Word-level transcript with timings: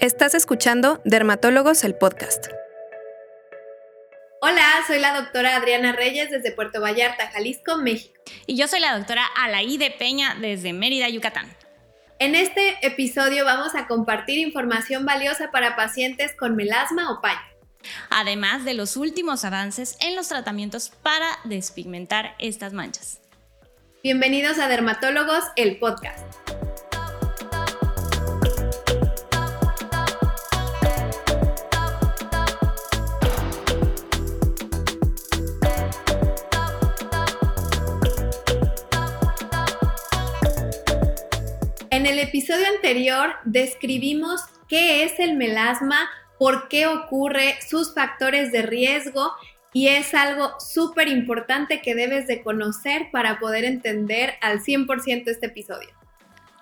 Estás 0.00 0.34
escuchando 0.34 1.00
Dermatólogos 1.04 1.84
el 1.84 1.96
podcast. 1.96 2.46
Hola, 4.40 4.84
soy 4.86 5.00
la 5.00 5.20
doctora 5.20 5.56
Adriana 5.56 5.92
Reyes 5.92 6.30
desde 6.30 6.52
Puerto 6.52 6.80
Vallarta, 6.80 7.26
Jalisco, 7.28 7.76
México. 7.76 8.14
Y 8.46 8.56
yo 8.56 8.68
soy 8.68 8.80
la 8.80 8.96
doctora 8.96 9.24
Alaí 9.36 9.78
Peña 9.98 10.36
desde 10.40 10.72
Mérida, 10.72 11.08
Yucatán. 11.08 11.48
En 12.20 12.34
este 12.34 12.78
episodio 12.86 13.44
vamos 13.44 13.74
a 13.74 13.86
compartir 13.86 14.38
información 14.38 15.04
valiosa 15.04 15.50
para 15.50 15.76
pacientes 15.76 16.34
con 16.34 16.56
melasma 16.56 17.12
o 17.12 17.20
paño. 17.20 17.40
Además 18.10 18.64
de 18.64 18.74
los 18.74 18.96
últimos 18.96 19.44
avances 19.44 19.96
en 20.00 20.16
los 20.16 20.28
tratamientos 20.28 20.90
para 21.02 21.26
despigmentar 21.44 22.34
estas 22.38 22.72
manchas. 22.72 23.20
Bienvenidos 24.02 24.58
a 24.58 24.68
Dermatólogos, 24.68 25.44
el 25.56 25.78
podcast. 25.78 26.47
El 42.08 42.18
episodio 42.20 42.64
anterior 42.74 43.34
describimos 43.44 44.40
qué 44.66 45.04
es 45.04 45.20
el 45.20 45.36
melasma, 45.36 46.08
por 46.38 46.68
qué 46.68 46.86
ocurre, 46.86 47.58
sus 47.68 47.92
factores 47.92 48.50
de 48.50 48.62
riesgo 48.62 49.30
y 49.74 49.88
es 49.88 50.14
algo 50.14 50.58
súper 50.58 51.08
importante 51.08 51.82
que 51.82 51.94
debes 51.94 52.26
de 52.26 52.42
conocer 52.42 53.10
para 53.12 53.38
poder 53.38 53.66
entender 53.66 54.36
al 54.40 54.60
100% 54.60 55.24
este 55.26 55.46
episodio. 55.46 55.90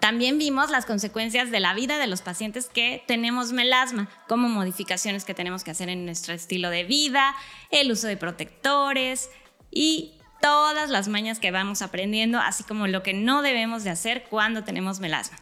También 0.00 0.36
vimos 0.36 0.70
las 0.70 0.84
consecuencias 0.84 1.52
de 1.52 1.60
la 1.60 1.74
vida 1.74 1.98
de 1.98 2.08
los 2.08 2.22
pacientes 2.22 2.68
que 2.68 3.04
tenemos 3.06 3.52
melasma, 3.52 4.08
como 4.26 4.48
modificaciones 4.48 5.24
que 5.24 5.32
tenemos 5.32 5.62
que 5.62 5.70
hacer 5.70 5.88
en 5.88 6.04
nuestro 6.06 6.34
estilo 6.34 6.70
de 6.70 6.82
vida, 6.82 7.36
el 7.70 7.92
uso 7.92 8.08
de 8.08 8.16
protectores 8.16 9.30
y 9.70 10.15
todas 10.40 10.90
las 10.90 11.08
mañas 11.08 11.38
que 11.38 11.50
vamos 11.50 11.82
aprendiendo, 11.82 12.38
así 12.38 12.64
como 12.64 12.86
lo 12.86 13.02
que 13.02 13.14
no 13.14 13.42
debemos 13.42 13.84
de 13.84 13.90
hacer 13.90 14.24
cuando 14.24 14.64
tenemos 14.64 15.00
melasma. 15.00 15.38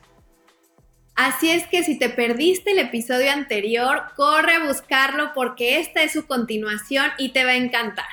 Así 1.14 1.48
es 1.48 1.67
que 1.69 1.84
si 1.84 1.97
te 1.97 2.09
perdiste 2.09 2.73
el 2.73 2.81
episodio 2.81 3.31
anterior, 3.31 4.12
corre 4.17 4.55
a 4.55 4.67
buscarlo 4.67 5.33
porque 5.33 5.78
esta 5.78 6.03
es 6.03 6.12
su 6.12 6.27
continuación 6.27 7.12
y 7.19 7.28
te 7.28 7.45
va 7.45 7.53
a 7.53 7.56
encantar. 7.56 8.06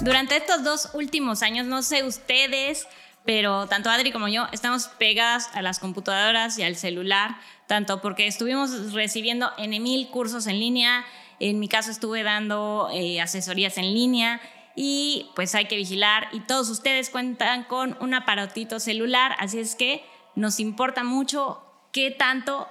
Durante 0.00 0.36
estos 0.36 0.64
dos 0.64 0.90
últimos 0.94 1.44
años, 1.44 1.66
no 1.66 1.84
sé 1.84 2.02
ustedes, 2.02 2.88
pero 3.24 3.68
tanto 3.68 3.88
Adri 3.88 4.10
como 4.10 4.26
yo 4.26 4.48
estamos 4.50 4.88
pegadas 4.88 5.48
a 5.54 5.62
las 5.62 5.78
computadoras 5.78 6.58
y 6.58 6.64
al 6.64 6.74
celular, 6.74 7.36
tanto 7.68 8.00
porque 8.00 8.26
estuvimos 8.26 8.92
recibiendo 8.92 9.52
en 9.58 9.70
mil 9.80 10.08
cursos 10.08 10.48
en 10.48 10.58
línea, 10.58 11.04
en 11.50 11.58
mi 11.58 11.68
caso 11.68 11.90
estuve 11.90 12.22
dando 12.22 12.88
eh, 12.92 13.20
asesorías 13.20 13.76
en 13.76 13.92
línea 13.92 14.40
y 14.76 15.26
pues 15.34 15.54
hay 15.56 15.66
que 15.66 15.76
vigilar 15.76 16.28
y 16.32 16.40
todos 16.40 16.70
ustedes 16.70 17.10
cuentan 17.10 17.64
con 17.64 17.96
un 18.00 18.14
aparatito 18.14 18.78
celular, 18.78 19.34
así 19.38 19.58
es 19.58 19.74
que 19.74 20.04
nos 20.36 20.60
importa 20.60 21.02
mucho 21.02 21.60
qué 21.90 22.12
tanto 22.12 22.68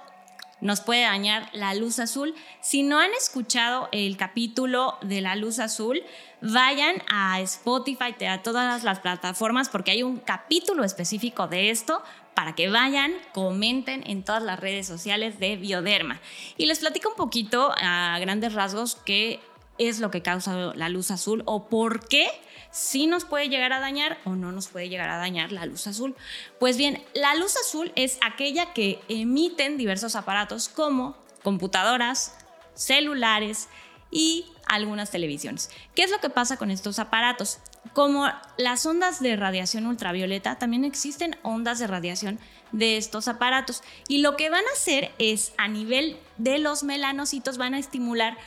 nos 0.62 0.80
puede 0.80 1.02
dañar 1.02 1.50
la 1.52 1.74
luz 1.74 1.98
azul. 1.98 2.34
Si 2.60 2.82
no 2.82 2.98
han 2.98 3.10
escuchado 3.12 3.88
el 3.92 4.16
capítulo 4.16 4.96
de 5.02 5.20
la 5.20 5.36
luz 5.36 5.58
azul, 5.58 6.02
vayan 6.40 7.02
a 7.12 7.40
Spotify, 7.40 8.14
a 8.26 8.42
todas 8.42 8.84
las 8.84 9.00
plataformas, 9.00 9.68
porque 9.68 9.90
hay 9.90 10.02
un 10.02 10.18
capítulo 10.18 10.84
específico 10.84 11.46
de 11.46 11.70
esto 11.70 12.02
para 12.34 12.54
que 12.54 12.68
vayan, 12.68 13.12
comenten 13.32 14.02
en 14.06 14.24
todas 14.24 14.42
las 14.42 14.58
redes 14.58 14.86
sociales 14.86 15.38
de 15.38 15.56
Bioderma. 15.56 16.20
Y 16.56 16.66
les 16.66 16.78
platico 16.80 17.10
un 17.10 17.16
poquito 17.16 17.72
a 17.76 18.18
grandes 18.20 18.54
rasgos 18.54 18.96
qué 19.04 19.40
es 19.78 20.00
lo 20.00 20.10
que 20.10 20.22
causa 20.22 20.72
la 20.74 20.88
luz 20.88 21.10
azul 21.10 21.42
o 21.46 21.68
por 21.68 22.06
qué 22.06 22.28
sí 22.70 23.06
nos 23.06 23.24
puede 23.24 23.48
llegar 23.48 23.72
a 23.72 23.80
dañar 23.80 24.18
o 24.24 24.30
no 24.30 24.52
nos 24.52 24.68
puede 24.68 24.88
llegar 24.88 25.10
a 25.10 25.18
dañar 25.18 25.52
la 25.52 25.66
luz 25.66 25.86
azul. 25.86 26.16
Pues 26.58 26.76
bien, 26.76 27.02
la 27.14 27.34
luz 27.34 27.56
azul 27.56 27.92
es 27.96 28.18
aquella 28.22 28.72
que 28.72 29.00
emiten 29.08 29.76
diversos 29.76 30.16
aparatos 30.16 30.68
como 30.68 31.16
computadoras, 31.42 32.36
celulares 32.74 33.68
y 34.10 34.46
algunas 34.66 35.10
televisiones. 35.10 35.70
¿Qué 35.94 36.02
es 36.02 36.10
lo 36.10 36.18
que 36.18 36.30
pasa 36.30 36.56
con 36.56 36.70
estos 36.70 36.98
aparatos? 36.98 37.58
Como 37.94 38.26
las 38.56 38.86
ondas 38.86 39.20
de 39.20 39.36
radiación 39.36 39.86
ultravioleta, 39.86 40.56
también 40.56 40.84
existen 40.84 41.36
ondas 41.42 41.78
de 41.78 41.86
radiación 41.86 42.38
de 42.70 42.96
estos 42.96 43.28
aparatos. 43.28 43.82
Y 44.08 44.18
lo 44.18 44.36
que 44.36 44.50
van 44.50 44.64
a 44.64 44.72
hacer 44.72 45.12
es, 45.18 45.52
a 45.58 45.68
nivel 45.68 46.16
de 46.38 46.58
los 46.58 46.84
melanocitos, 46.84 47.58
van 47.58 47.74
a 47.74 47.78
estimular 47.78 48.38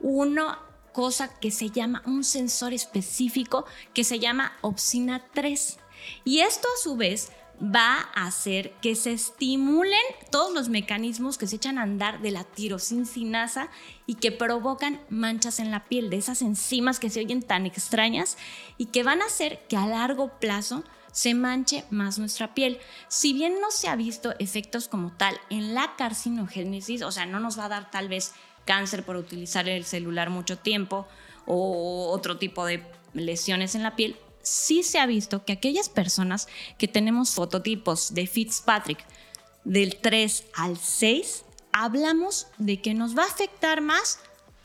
una 0.00 0.58
cosa 0.92 1.28
que 1.40 1.50
se 1.50 1.70
llama 1.70 2.02
un 2.06 2.24
sensor 2.24 2.72
específico 2.72 3.66
que 3.92 4.04
se 4.04 4.20
llama 4.20 4.56
opsina 4.62 5.24
3. 5.34 5.78
Y 6.24 6.38
esto 6.40 6.68
a 6.68 6.82
su 6.82 6.96
vez 6.96 7.32
va 7.62 8.08
a 8.14 8.26
hacer 8.26 8.72
que 8.82 8.94
se 8.94 9.12
estimulen 9.12 10.00
todos 10.30 10.52
los 10.52 10.68
mecanismos 10.68 11.38
que 11.38 11.46
se 11.46 11.56
echan 11.56 11.78
a 11.78 11.82
andar 11.82 12.20
de 12.20 12.30
la 12.30 12.44
tirosincinasa 12.44 13.68
y 14.06 14.14
que 14.14 14.32
provocan 14.32 15.00
manchas 15.08 15.60
en 15.60 15.70
la 15.70 15.84
piel, 15.84 16.10
de 16.10 16.16
esas 16.16 16.42
enzimas 16.42 16.98
que 16.98 17.10
se 17.10 17.20
oyen 17.20 17.42
tan 17.42 17.66
extrañas 17.66 18.36
y 18.76 18.86
que 18.86 19.02
van 19.02 19.22
a 19.22 19.26
hacer 19.26 19.60
que 19.68 19.76
a 19.76 19.86
largo 19.86 20.38
plazo 20.40 20.84
se 21.12 21.32
manche 21.34 21.84
más 21.90 22.18
nuestra 22.18 22.54
piel. 22.54 22.80
Si 23.08 23.32
bien 23.32 23.60
no 23.60 23.70
se 23.70 23.88
ha 23.88 23.94
visto 23.94 24.34
efectos 24.40 24.88
como 24.88 25.12
tal 25.12 25.38
en 25.48 25.74
la 25.74 25.94
carcinogénesis, 25.96 27.02
o 27.02 27.12
sea, 27.12 27.24
no 27.24 27.38
nos 27.38 27.58
va 27.58 27.66
a 27.66 27.68
dar 27.68 27.90
tal 27.90 28.08
vez 28.08 28.32
cáncer 28.64 29.04
por 29.04 29.16
utilizar 29.16 29.68
el 29.68 29.84
celular 29.84 30.30
mucho 30.30 30.58
tiempo 30.58 31.06
o 31.46 32.10
otro 32.10 32.38
tipo 32.38 32.66
de 32.66 32.82
lesiones 33.12 33.74
en 33.74 33.82
la 33.84 33.94
piel, 33.94 34.16
sí 34.44 34.82
se 34.82 34.98
ha 34.98 35.06
visto 35.06 35.44
que 35.44 35.52
aquellas 35.52 35.88
personas 35.88 36.48
que 36.78 36.88
tenemos 36.88 37.34
fototipos 37.34 38.14
de 38.14 38.26
Fitzpatrick 38.26 39.04
del 39.64 39.96
3 39.96 40.44
al 40.54 40.78
6, 40.78 41.44
hablamos 41.72 42.46
de 42.58 42.80
que 42.80 42.94
nos 42.94 43.16
va 43.16 43.24
a 43.24 43.28
afectar 43.28 43.80
más 43.80 44.20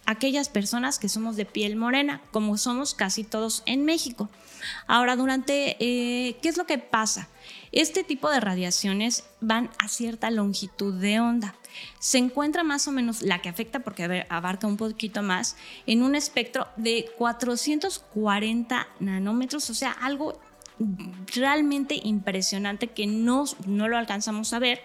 aquellas 0.06 0.50
personas 0.50 1.00
que 1.00 1.10
somos 1.10 1.36
de 1.36 1.46
piel 1.46 1.76
morena, 1.76 2.22
como 2.32 2.58
somos 2.58 2.94
casi 2.94 3.24
todos 3.24 3.64
en 3.66 3.86
México. 3.86 4.30
Ahora, 4.88 5.16
durante, 5.16 5.78
eh, 5.80 6.38
¿qué 6.42 6.50
es 6.50 6.58
lo 6.58 6.66
que 6.66 6.78
pasa? 6.78 7.30
Este 7.72 8.04
tipo 8.04 8.30
de 8.30 8.40
radiaciones 8.40 9.26
van 9.42 9.70
a 9.78 9.88
cierta 9.88 10.32
longitud 10.32 11.00
de 11.00 11.20
onda. 11.20 11.56
Se 12.00 12.18
encuentra 12.18 12.64
más 12.64 12.88
o 12.88 12.92
menos 12.92 13.22
la 13.22 13.42
que 13.42 13.50
afecta, 13.50 13.80
porque 13.82 14.26
abarca 14.30 14.68
un 14.68 14.78
poquito 14.78 15.22
más, 15.22 15.56
en 15.86 16.02
un 16.02 16.16
espectro 16.16 16.68
de 16.78 17.10
440 17.18 18.88
nanómetros, 19.00 19.70
o 19.70 19.74
sea, 19.74 19.92
algo 19.92 20.40
realmente 21.36 22.00
impresionante 22.04 22.88
que 22.88 23.06
no, 23.06 23.46
no 23.66 23.88
lo 23.88 23.98
alcanzamos 23.98 24.54
a 24.54 24.60
ver 24.60 24.82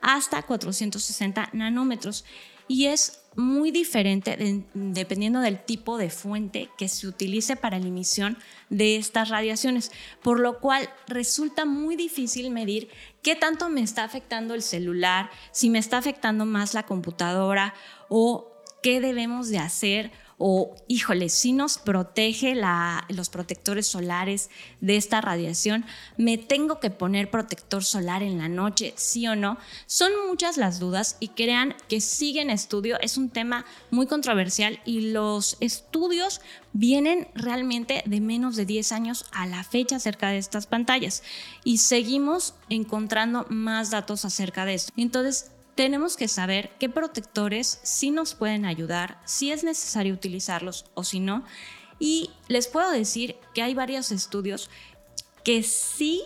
hasta 0.00 0.42
460 0.42 1.50
nanómetros. 1.52 2.24
Y 2.68 2.86
es 2.86 3.22
muy 3.38 3.70
diferente 3.70 4.36
dependiendo 4.74 5.38
del 5.38 5.64
tipo 5.64 5.96
de 5.96 6.10
fuente 6.10 6.70
que 6.76 6.88
se 6.88 7.06
utilice 7.06 7.54
para 7.54 7.78
la 7.78 7.86
emisión 7.86 8.36
de 8.68 8.96
estas 8.96 9.28
radiaciones, 9.28 9.92
por 10.24 10.40
lo 10.40 10.58
cual 10.58 10.90
resulta 11.06 11.64
muy 11.64 11.94
difícil 11.94 12.50
medir 12.50 12.88
qué 13.22 13.36
tanto 13.36 13.68
me 13.68 13.80
está 13.80 14.02
afectando 14.02 14.54
el 14.54 14.62
celular, 14.62 15.30
si 15.52 15.70
me 15.70 15.78
está 15.78 15.98
afectando 15.98 16.46
más 16.46 16.74
la 16.74 16.82
computadora 16.82 17.74
o 18.08 18.50
qué 18.82 19.00
debemos 19.00 19.48
de 19.50 19.58
hacer 19.58 20.10
o 20.38 20.76
híjole, 20.86 21.28
si 21.28 21.52
nos 21.52 21.78
protege 21.78 22.54
los 23.08 23.28
protectores 23.28 23.88
solares 23.88 24.50
de 24.80 24.96
esta 24.96 25.20
radiación, 25.20 25.84
me 26.16 26.38
tengo 26.38 26.78
que 26.78 26.90
poner 26.90 27.30
protector 27.30 27.84
solar 27.84 28.22
en 28.22 28.38
la 28.38 28.48
noche, 28.48 28.94
sí 28.96 29.26
o 29.26 29.34
no. 29.34 29.58
Son 29.86 30.12
muchas 30.28 30.56
las 30.56 30.78
dudas 30.78 31.16
y 31.18 31.28
crean 31.28 31.74
que 31.88 32.00
sigue 32.00 32.40
en 32.40 32.50
estudio, 32.50 32.98
es 33.00 33.18
un 33.18 33.30
tema 33.30 33.66
muy 33.90 34.06
controversial 34.06 34.80
y 34.84 35.10
los 35.10 35.56
estudios 35.60 36.40
vienen 36.72 37.26
realmente 37.34 38.04
de 38.06 38.20
menos 38.20 38.54
de 38.54 38.64
10 38.64 38.92
años 38.92 39.24
a 39.32 39.46
la 39.46 39.64
fecha 39.64 39.96
acerca 39.96 40.28
de 40.28 40.38
estas 40.38 40.68
pantallas 40.68 41.24
y 41.64 41.78
seguimos 41.78 42.54
encontrando 42.68 43.44
más 43.48 43.90
datos 43.90 44.24
acerca 44.24 44.64
de 44.64 44.74
esto. 44.74 44.92
Entonces, 44.96 45.50
tenemos 45.78 46.16
que 46.16 46.26
saber 46.26 46.72
qué 46.80 46.88
protectores 46.88 47.78
sí 47.84 48.10
nos 48.10 48.34
pueden 48.34 48.64
ayudar, 48.64 49.20
si 49.24 49.52
es 49.52 49.62
necesario 49.62 50.12
utilizarlos 50.12 50.86
o 50.94 51.04
si 51.04 51.20
no. 51.20 51.44
Y 52.00 52.32
les 52.48 52.66
puedo 52.66 52.90
decir 52.90 53.36
que 53.54 53.62
hay 53.62 53.74
varios 53.74 54.10
estudios 54.10 54.70
que 55.44 55.62
sí 55.62 56.24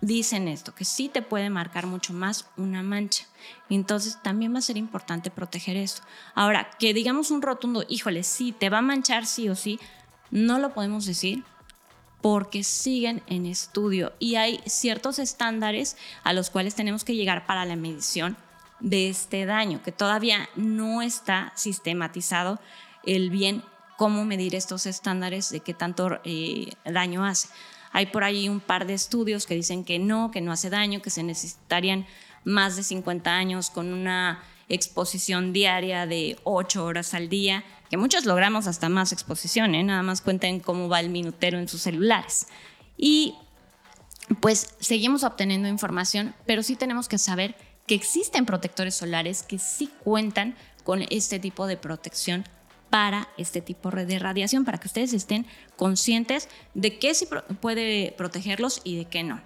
dicen 0.00 0.48
esto, 0.48 0.74
que 0.74 0.84
sí 0.84 1.08
te 1.08 1.22
puede 1.22 1.48
marcar 1.48 1.86
mucho 1.86 2.12
más 2.12 2.46
una 2.56 2.82
mancha. 2.82 3.26
Entonces 3.70 4.20
también 4.20 4.52
va 4.52 4.58
a 4.58 4.62
ser 4.62 4.76
importante 4.76 5.30
proteger 5.30 5.76
esto. 5.76 6.02
Ahora, 6.34 6.68
que 6.80 6.92
digamos 6.92 7.30
un 7.30 7.42
rotundo, 7.42 7.84
híjole, 7.88 8.24
sí, 8.24 8.50
te 8.50 8.68
va 8.68 8.78
a 8.78 8.82
manchar 8.82 9.26
sí 9.26 9.48
o 9.48 9.54
sí, 9.54 9.78
no 10.32 10.58
lo 10.58 10.74
podemos 10.74 11.06
decir 11.06 11.44
porque 12.20 12.64
siguen 12.64 13.22
en 13.28 13.46
estudio 13.46 14.12
y 14.18 14.34
hay 14.34 14.60
ciertos 14.66 15.20
estándares 15.20 15.96
a 16.24 16.32
los 16.32 16.50
cuales 16.50 16.74
tenemos 16.74 17.04
que 17.04 17.14
llegar 17.14 17.46
para 17.46 17.64
la 17.64 17.76
medición 17.76 18.36
de 18.80 19.08
este 19.08 19.46
daño, 19.46 19.82
que 19.82 19.92
todavía 19.92 20.48
no 20.54 21.02
está 21.02 21.52
sistematizado 21.56 22.60
el 23.04 23.30
bien 23.30 23.62
cómo 23.96 24.24
medir 24.24 24.54
estos 24.54 24.86
estándares 24.86 25.50
de 25.50 25.60
qué 25.60 25.74
tanto 25.74 26.20
eh, 26.24 26.70
daño 26.84 27.24
hace. 27.24 27.48
Hay 27.92 28.06
por 28.06 28.24
ahí 28.24 28.48
un 28.48 28.60
par 28.60 28.86
de 28.86 28.94
estudios 28.94 29.46
que 29.46 29.54
dicen 29.54 29.84
que 29.84 29.98
no, 29.98 30.30
que 30.30 30.42
no 30.42 30.52
hace 30.52 30.68
daño, 30.68 31.00
que 31.00 31.10
se 31.10 31.22
necesitarían 31.22 32.06
más 32.44 32.76
de 32.76 32.82
50 32.82 33.30
años 33.30 33.70
con 33.70 33.92
una 33.92 34.42
exposición 34.68 35.52
diaria 35.52 36.06
de 36.06 36.38
8 36.44 36.84
horas 36.84 37.14
al 37.14 37.28
día, 37.28 37.64
que 37.88 37.96
muchos 37.96 38.26
logramos 38.26 38.66
hasta 38.66 38.88
más 38.88 39.12
exposición, 39.12 39.74
¿eh? 39.74 39.82
nada 39.82 40.02
más 40.02 40.20
cuenten 40.20 40.60
cómo 40.60 40.88
va 40.88 41.00
el 41.00 41.08
minutero 41.08 41.58
en 41.58 41.68
sus 41.68 41.82
celulares. 41.82 42.48
Y 42.96 43.34
pues 44.40 44.74
seguimos 44.80 45.22
obteniendo 45.22 45.68
información, 45.68 46.34
pero 46.46 46.62
sí 46.62 46.76
tenemos 46.76 47.08
que 47.08 47.18
saber 47.18 47.56
que 47.86 47.94
existen 47.94 48.46
protectores 48.46 48.94
solares 48.94 49.42
que 49.42 49.58
sí 49.58 49.90
cuentan 50.02 50.54
con 50.84 51.02
este 51.10 51.38
tipo 51.38 51.66
de 51.66 51.76
protección 51.76 52.44
para 52.90 53.28
este 53.36 53.60
tipo 53.60 53.90
de 53.90 54.18
radiación, 54.18 54.64
para 54.64 54.78
que 54.78 54.86
ustedes 54.86 55.12
estén 55.12 55.46
conscientes 55.76 56.48
de 56.74 56.98
qué 56.98 57.14
sí 57.14 57.28
puede 57.60 58.14
protegerlos 58.16 58.80
y 58.84 58.96
de 58.96 59.04
qué 59.06 59.22
no. 59.22 59.40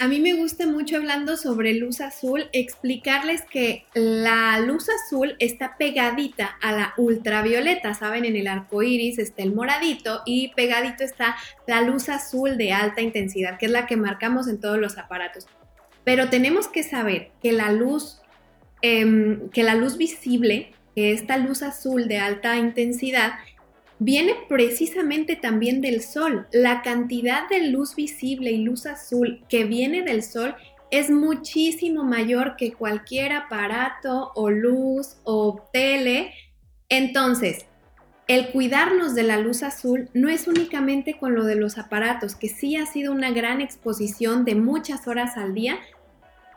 A 0.00 0.06
mí 0.06 0.20
me 0.20 0.34
gusta 0.34 0.64
mucho 0.64 0.96
hablando 0.96 1.36
sobre 1.36 1.74
luz 1.74 2.00
azul, 2.00 2.48
explicarles 2.52 3.42
que 3.42 3.84
la 3.94 4.60
luz 4.60 4.86
azul 4.88 5.34
está 5.40 5.76
pegadita 5.76 6.56
a 6.62 6.70
la 6.70 6.94
ultravioleta, 6.96 7.94
¿saben? 7.94 8.24
En 8.24 8.36
el 8.36 8.46
arco 8.46 8.84
iris 8.84 9.18
está 9.18 9.42
el 9.42 9.52
moradito 9.52 10.22
y 10.24 10.54
pegadito 10.54 11.02
está 11.02 11.36
la 11.66 11.82
luz 11.82 12.08
azul 12.08 12.56
de 12.56 12.72
alta 12.72 13.00
intensidad, 13.00 13.58
que 13.58 13.66
es 13.66 13.72
la 13.72 13.86
que 13.86 13.96
marcamos 13.96 14.46
en 14.46 14.60
todos 14.60 14.78
los 14.78 14.98
aparatos. 14.98 15.46
Pero 16.04 16.28
tenemos 16.30 16.68
que 16.68 16.82
saber 16.82 17.30
que 17.42 17.52
la 17.52 17.72
luz, 17.72 18.20
em, 18.82 19.48
que 19.50 19.62
la 19.62 19.74
luz 19.74 19.96
visible 19.96 20.72
esta 21.06 21.36
luz 21.36 21.62
azul 21.62 22.08
de 22.08 22.18
alta 22.18 22.56
intensidad 22.56 23.34
viene 23.98 24.34
precisamente 24.48 25.36
también 25.36 25.80
del 25.80 26.02
sol. 26.02 26.46
La 26.52 26.82
cantidad 26.82 27.48
de 27.48 27.68
luz 27.68 27.94
visible 27.94 28.50
y 28.50 28.64
luz 28.64 28.86
azul 28.86 29.44
que 29.48 29.64
viene 29.64 30.02
del 30.02 30.22
sol 30.22 30.54
es 30.90 31.10
muchísimo 31.10 32.04
mayor 32.04 32.56
que 32.56 32.72
cualquier 32.72 33.32
aparato 33.32 34.32
o 34.34 34.50
luz 34.50 35.16
o 35.24 35.68
tele. 35.72 36.32
Entonces, 36.88 37.66
el 38.28 38.50
cuidarnos 38.50 39.14
de 39.14 39.22
la 39.22 39.38
luz 39.38 39.62
azul 39.62 40.10
no 40.12 40.28
es 40.28 40.46
únicamente 40.46 41.18
con 41.18 41.34
lo 41.34 41.44
de 41.44 41.54
los 41.56 41.78
aparatos, 41.78 42.36
que 42.36 42.50
sí 42.50 42.76
ha 42.76 42.84
sido 42.84 43.10
una 43.10 43.30
gran 43.30 43.62
exposición 43.62 44.44
de 44.44 44.54
muchas 44.54 45.08
horas 45.08 45.38
al 45.38 45.54
día, 45.54 45.78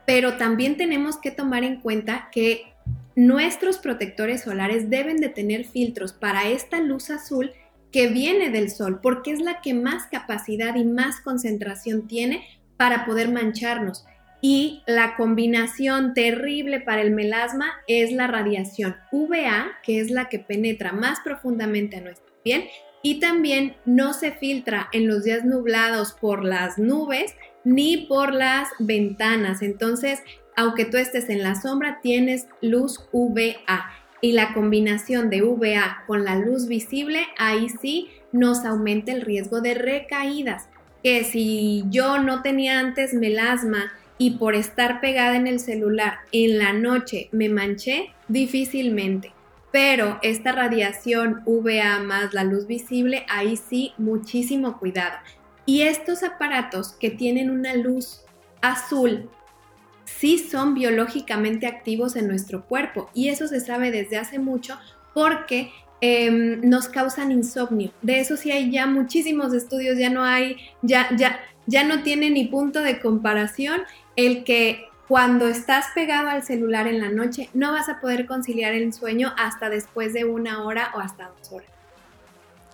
pero 0.06 0.36
también 0.36 0.76
tenemos 0.76 1.18
que 1.18 1.32
tomar 1.32 1.64
en 1.64 1.80
cuenta 1.80 2.28
que 2.34 2.74
nuestros 3.16 3.78
protectores 3.78 4.42
solares 4.42 4.90
deben 4.90 5.18
de 5.18 5.30
tener 5.30 5.66
filtros 5.66 6.12
para 6.12 6.50
esta 6.50 6.82
luz 6.82 7.10
azul 7.10 7.52
que 7.92 8.08
viene 8.08 8.50
del 8.50 8.70
sol, 8.70 9.00
porque 9.02 9.32
es 9.32 9.40
la 9.40 9.62
que 9.62 9.74
más 9.74 10.08
capacidad 10.12 10.76
y 10.76 10.84
más 10.84 11.22
concentración 11.22 12.08
tiene 12.08 12.46
para 12.76 13.06
poder 13.06 13.32
mancharnos. 13.32 14.06
Y 14.42 14.82
la 14.88 15.16
combinación 15.16 16.14
terrible 16.16 16.80
para 16.80 17.02
el 17.02 17.12
melasma 17.12 17.68
es 17.88 18.12
la 18.12 18.28
radiación 18.28 18.98
UVA, 19.12 19.78
que 19.84 20.00
es 20.00 20.10
la 20.10 20.30
que 20.30 20.40
penetra 20.40 20.92
más 20.92 21.20
profundamente 21.20 21.98
a 21.98 22.02
nuestra 22.02 22.34
piel 22.44 22.64
y 23.04 23.20
también 23.20 23.76
no 23.86 24.14
se 24.14 24.32
filtra 24.32 24.90
en 24.92 25.08
los 25.08 25.24
días 25.24 25.44
nublados 25.44 26.14
por 26.14 26.44
las 26.44 26.78
nubes 26.78 27.36
ni 27.64 27.98
por 27.98 28.34
las 28.34 28.70
ventanas. 28.80 29.62
Entonces, 29.62 30.22
aunque 30.56 30.86
tú 30.86 30.98
estés 30.98 31.30
en 31.30 31.44
la 31.44 31.56
sombra, 31.56 32.00
tienes 32.02 32.48
luz 32.62 33.08
UVA. 33.12 33.92
Y 34.24 34.34
la 34.34 34.54
combinación 34.54 35.32
de 35.32 35.42
UVA 35.42 36.04
con 36.06 36.24
la 36.24 36.36
luz 36.36 36.68
visible, 36.68 37.26
ahí 37.40 37.70
sí 37.70 38.10
nos 38.32 38.66
aumenta 38.66 39.12
el 39.12 39.22
riesgo 39.22 39.62
de 39.62 39.74
recaídas. 39.74 40.68
Que 41.04 41.24
si 41.24 41.84
yo 41.90 42.20
no 42.20 42.44
tenía 42.44 42.80
antes 42.80 43.16
melasma 43.16 43.92
y 44.22 44.38
por 44.38 44.54
estar 44.54 45.02
pegada 45.02 45.36
en 45.36 45.48
el 45.48 45.60
celular 45.60 46.20
en 46.32 46.60
la 46.60 46.74
noche 46.74 47.28
me 47.32 47.50
manché, 47.50 48.12
difícilmente. 48.28 49.34
Pero 49.72 50.20
esta 50.22 50.52
radiación 50.52 51.42
UVA 51.48 51.98
más 52.02 52.32
la 52.32 52.44
luz 52.44 52.68
visible, 52.68 53.26
ahí 53.28 53.58
sí, 53.58 53.94
muchísimo 53.98 54.78
cuidado. 54.78 55.18
Y 55.66 55.82
estos 55.82 56.22
aparatos 56.22 56.92
que 57.00 57.10
tienen 57.10 57.50
una 57.50 57.74
luz 57.74 58.22
azul 58.62 59.28
sí 60.06 60.38
son 60.38 60.76
biológicamente 60.76 61.66
activos 61.66 62.16
en 62.16 62.28
nuestro 62.28 62.68
cuerpo 62.68 63.10
y 63.16 63.30
eso 63.30 63.48
se 63.48 63.60
sabe 63.60 63.90
desde 63.90 64.18
hace 64.18 64.38
mucho 64.38 64.78
porque 65.16 65.72
em, 66.00 66.62
nos 66.62 66.90
causan 66.90 67.32
insomnio. 67.32 67.92
De 68.04 68.20
eso 68.20 68.38
sí 68.38 68.52
hay 68.52 68.70
ya 68.70 68.86
muchísimos 68.86 69.52
estudios, 69.52 69.98
ya 69.98 70.12
no 70.12 70.24
hay, 70.24 70.58
ya, 70.84 71.10
ya, 71.18 71.40
ya 71.66 71.84
no 71.84 72.04
tiene 72.04 72.30
ni 72.30 72.46
punto 72.46 72.82
de 72.82 73.00
comparación 73.00 73.82
el 74.26 74.44
que 74.44 74.90
cuando 75.08 75.48
estás 75.48 75.88
pegado 75.94 76.30
al 76.30 76.44
celular 76.44 76.88
en 76.88 77.00
la 77.00 77.10
noche 77.10 77.50
no 77.54 77.72
vas 77.74 77.90
a 77.90 78.00
poder 78.00 78.26
conciliar 78.26 78.74
el 78.74 78.94
sueño 78.94 79.34
hasta 79.38 79.70
después 79.70 80.14
de 80.14 80.26
una 80.26 80.64
hora 80.64 80.92
o 80.96 81.00
hasta 81.00 81.30
dos 81.30 81.52
horas. 81.52 81.70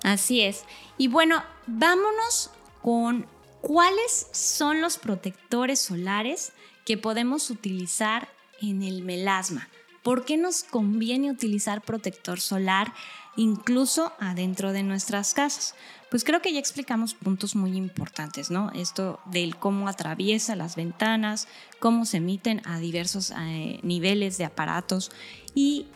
Así 0.04 0.42
es. 0.42 0.64
Y 0.98 1.08
bueno, 1.08 1.44
vámonos 1.66 2.52
con 2.82 3.26
cuáles 3.62 4.28
son 4.32 4.82
los 4.82 4.98
protectores 4.98 5.80
solares 5.80 6.52
que 6.86 6.98
podemos 6.98 7.50
utilizar 7.50 8.30
en 8.62 8.84
el 8.84 9.04
melasma. 9.04 9.68
¿Por 10.04 10.24
qué 10.24 10.38
nos 10.38 10.64
conviene 10.64 11.32
utilizar 11.32 11.82
protector 11.82 12.40
solar 12.40 12.94
incluso 13.36 14.14
adentro 14.20 14.72
de 14.72 14.84
nuestras 14.84 15.34
casas? 15.34 15.76
Pues 16.10 16.24
creo 16.24 16.42
que 16.42 16.54
ya 16.54 16.60
explicamos 16.60 17.14
puntos 17.14 17.56
muy 17.56 17.76
importantes, 17.76 18.50
¿no? 18.50 18.72
Esto 18.74 19.20
del 19.26 19.58
cómo 19.58 19.90
atraviesa 19.90 20.56
las 20.56 20.78
ventanas, 20.78 21.48
cómo 21.80 22.06
se 22.06 22.18
emiten 22.18 22.62
a 22.66 22.80
diversos 22.80 23.34
eh, 23.38 23.80
niveles 23.84 24.38
de 24.38 24.46
aparatos 24.46 25.12
y 25.54 25.88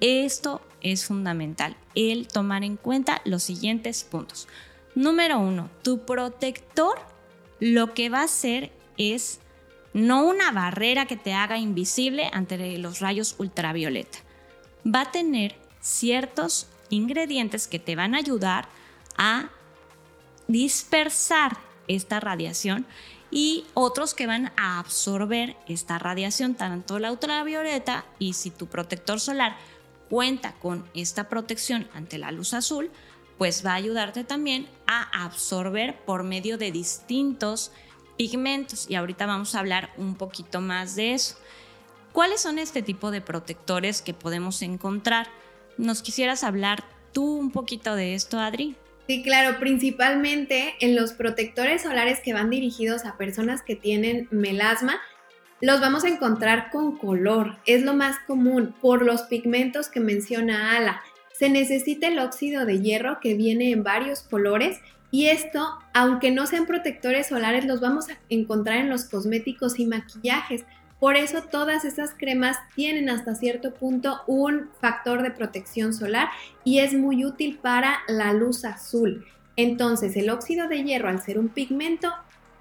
esto 0.00 0.60
es 0.82 1.06
fundamental, 1.06 1.76
el 1.94 2.28
tomar 2.28 2.62
en 2.62 2.76
cuenta 2.76 3.22
los 3.24 3.42
siguientes 3.42 4.04
puntos. 4.04 4.48
Número 4.94 5.38
uno, 5.38 5.70
tu 5.82 6.04
protector 6.04 6.98
lo 7.58 7.94
que 7.94 8.10
va 8.10 8.20
a 8.20 8.24
hacer 8.24 8.70
es 8.98 9.40
no 9.94 10.26
una 10.26 10.52
barrera 10.52 11.06
que 11.06 11.16
te 11.16 11.32
haga 11.32 11.56
invisible 11.56 12.28
ante 12.32 12.76
los 12.78 13.00
rayos 13.00 13.34
ultravioleta. 13.38 14.18
Va 14.86 15.02
a 15.02 15.10
tener 15.10 15.56
ciertos 15.80 16.66
ingredientes 16.90 17.66
que 17.66 17.78
te 17.78 17.96
van 17.96 18.14
a 18.14 18.18
ayudar 18.18 18.68
a 19.16 19.50
dispersar 20.48 21.56
esta 21.88 22.20
radiación 22.20 22.86
y 23.30 23.64
otros 23.74 24.14
que 24.14 24.26
van 24.26 24.52
a 24.56 24.78
absorber 24.78 25.56
esta 25.66 25.98
radiación, 25.98 26.54
tanto 26.54 26.98
la 26.98 27.10
ultravioleta 27.10 28.04
y 28.18 28.34
si 28.34 28.50
tu 28.50 28.66
protector 28.66 29.20
solar 29.20 29.56
cuenta 30.08 30.54
con 30.54 30.88
esta 30.94 31.28
protección 31.28 31.88
ante 31.94 32.18
la 32.18 32.30
luz 32.30 32.54
azul, 32.54 32.90
pues 33.38 33.66
va 33.66 33.72
a 33.72 33.76
ayudarte 33.76 34.22
también 34.22 34.68
a 34.86 35.24
absorber 35.24 35.98
por 36.04 36.22
medio 36.22 36.58
de 36.58 36.70
distintos 36.70 37.72
pigmentos 38.16 38.88
y 38.88 38.94
ahorita 38.94 39.26
vamos 39.26 39.54
a 39.54 39.60
hablar 39.60 39.90
un 39.96 40.14
poquito 40.14 40.60
más 40.60 40.94
de 40.94 41.14
eso. 41.14 41.36
¿Cuáles 42.12 42.40
son 42.40 42.60
este 42.60 42.82
tipo 42.82 43.10
de 43.10 43.20
protectores 43.20 44.00
que 44.00 44.14
podemos 44.14 44.62
encontrar? 44.62 45.26
¿Nos 45.78 46.00
quisieras 46.00 46.44
hablar 46.44 46.84
tú 47.12 47.24
un 47.24 47.50
poquito 47.50 47.96
de 47.96 48.14
esto, 48.14 48.38
Adri? 48.38 48.76
Sí, 49.06 49.22
claro, 49.22 49.58
principalmente 49.58 50.74
en 50.80 50.96
los 50.96 51.12
protectores 51.12 51.82
solares 51.82 52.20
que 52.20 52.32
van 52.32 52.48
dirigidos 52.48 53.04
a 53.04 53.18
personas 53.18 53.62
que 53.62 53.76
tienen 53.76 54.28
melasma, 54.30 54.98
los 55.60 55.80
vamos 55.80 56.04
a 56.04 56.08
encontrar 56.08 56.70
con 56.70 56.96
color, 56.96 57.58
es 57.66 57.82
lo 57.82 57.94
más 57.94 58.18
común 58.26 58.74
por 58.80 59.04
los 59.04 59.22
pigmentos 59.22 59.88
que 59.88 60.00
menciona 60.00 60.76
Ala. 60.76 61.02
Se 61.38 61.48
necesita 61.48 62.08
el 62.08 62.18
óxido 62.18 62.64
de 62.64 62.80
hierro 62.80 63.18
que 63.20 63.34
viene 63.34 63.70
en 63.72 63.82
varios 63.82 64.22
colores 64.22 64.80
y 65.10 65.26
esto, 65.26 65.78
aunque 65.92 66.30
no 66.30 66.46
sean 66.46 66.66
protectores 66.66 67.28
solares, 67.28 67.66
los 67.66 67.80
vamos 67.80 68.08
a 68.08 68.18
encontrar 68.30 68.78
en 68.78 68.90
los 68.90 69.04
cosméticos 69.04 69.78
y 69.78 69.86
maquillajes. 69.86 70.64
Por 71.04 71.18
eso 71.18 71.42
todas 71.42 71.84
esas 71.84 72.14
cremas 72.14 72.56
tienen 72.74 73.10
hasta 73.10 73.34
cierto 73.34 73.74
punto 73.74 74.22
un 74.26 74.70
factor 74.80 75.20
de 75.20 75.30
protección 75.30 75.92
solar 75.92 76.30
y 76.64 76.78
es 76.78 76.94
muy 76.94 77.26
útil 77.26 77.58
para 77.60 77.98
la 78.08 78.32
luz 78.32 78.64
azul. 78.64 79.26
Entonces 79.56 80.16
el 80.16 80.30
óxido 80.30 80.66
de 80.66 80.82
hierro 80.82 81.10
al 81.10 81.20
ser 81.20 81.38
un 81.38 81.50
pigmento 81.50 82.10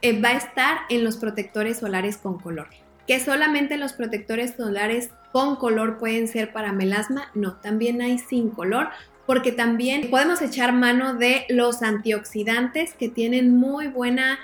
eh, 0.02 0.20
va 0.20 0.32
a 0.32 0.38
estar 0.38 0.80
en 0.90 1.06
los 1.06 1.16
protectores 1.16 1.78
solares 1.78 2.18
con 2.18 2.38
color. 2.38 2.68
Que 3.08 3.22
solamente 3.22 3.78
los 3.78 3.94
protectores 3.94 4.56
solares 4.58 5.12
con 5.32 5.56
color 5.56 5.98
pueden 5.98 6.28
ser 6.28 6.52
para 6.52 6.74
melasma, 6.74 7.32
no, 7.34 7.56
también 7.62 8.02
hay 8.02 8.20
sin 8.20 8.50
color 8.50 8.90
porque 9.26 9.54
también 9.54 10.10
podemos 10.10 10.42
echar 10.42 10.74
mano 10.74 11.14
de 11.14 11.46
los 11.48 11.82
antioxidantes 11.82 12.94
que 12.94 13.08
tienen 13.08 13.56
muy 13.56 13.88
buena 13.88 14.38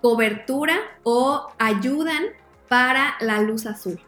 cobertura 0.00 0.76
o 1.02 1.48
ayudan 1.58 2.22
para 2.72 3.16
la 3.20 3.42
luz 3.42 3.66
azul. 3.66 4.00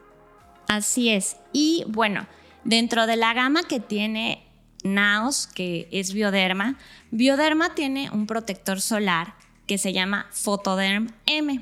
Así 0.69 1.11
es. 1.11 1.37
Y 1.53 1.85
bueno, 1.87 2.27
dentro 2.65 3.07
de 3.07 3.17
la 3.17 3.35
gama 3.35 3.65
que 3.65 3.79
tiene 3.79 4.43
Naos, 4.83 5.47
que 5.47 5.87
es 5.93 6.15
Bioderma, 6.15 6.79
Bioderma 7.11 7.75
tiene 7.75 8.09
un 8.11 8.27
protector 8.27 8.81
solar 8.81 9.35
que 9.67 9.77
se 9.77 9.93
llama 9.93 10.29
Photoderm 10.31 11.13
M 11.27 11.61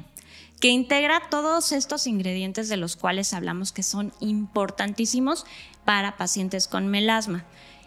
que 0.60 0.68
integra 0.68 1.28
todos 1.28 1.72
estos 1.72 2.06
ingredientes 2.06 2.68
de 2.68 2.76
los 2.76 2.94
cuales 2.94 3.34
hablamos 3.34 3.72
que 3.72 3.82
son 3.82 4.12
importantísimos 4.20 5.44
para 5.84 6.16
pacientes 6.16 6.68
con 6.68 6.86
melasma. 6.86 7.44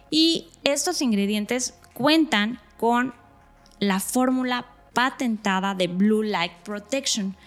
Y 0.09 0.49
estos 0.65 1.01
ingredientes 1.01 1.73
cuentan 1.93 2.59
con 2.77 3.13
la 3.79 4.01
fórmula 4.01 4.65
patentada 4.93 5.73
de 5.73 5.87
Blue 5.87 6.23
Light 6.23 6.51
Protection. 6.65 7.37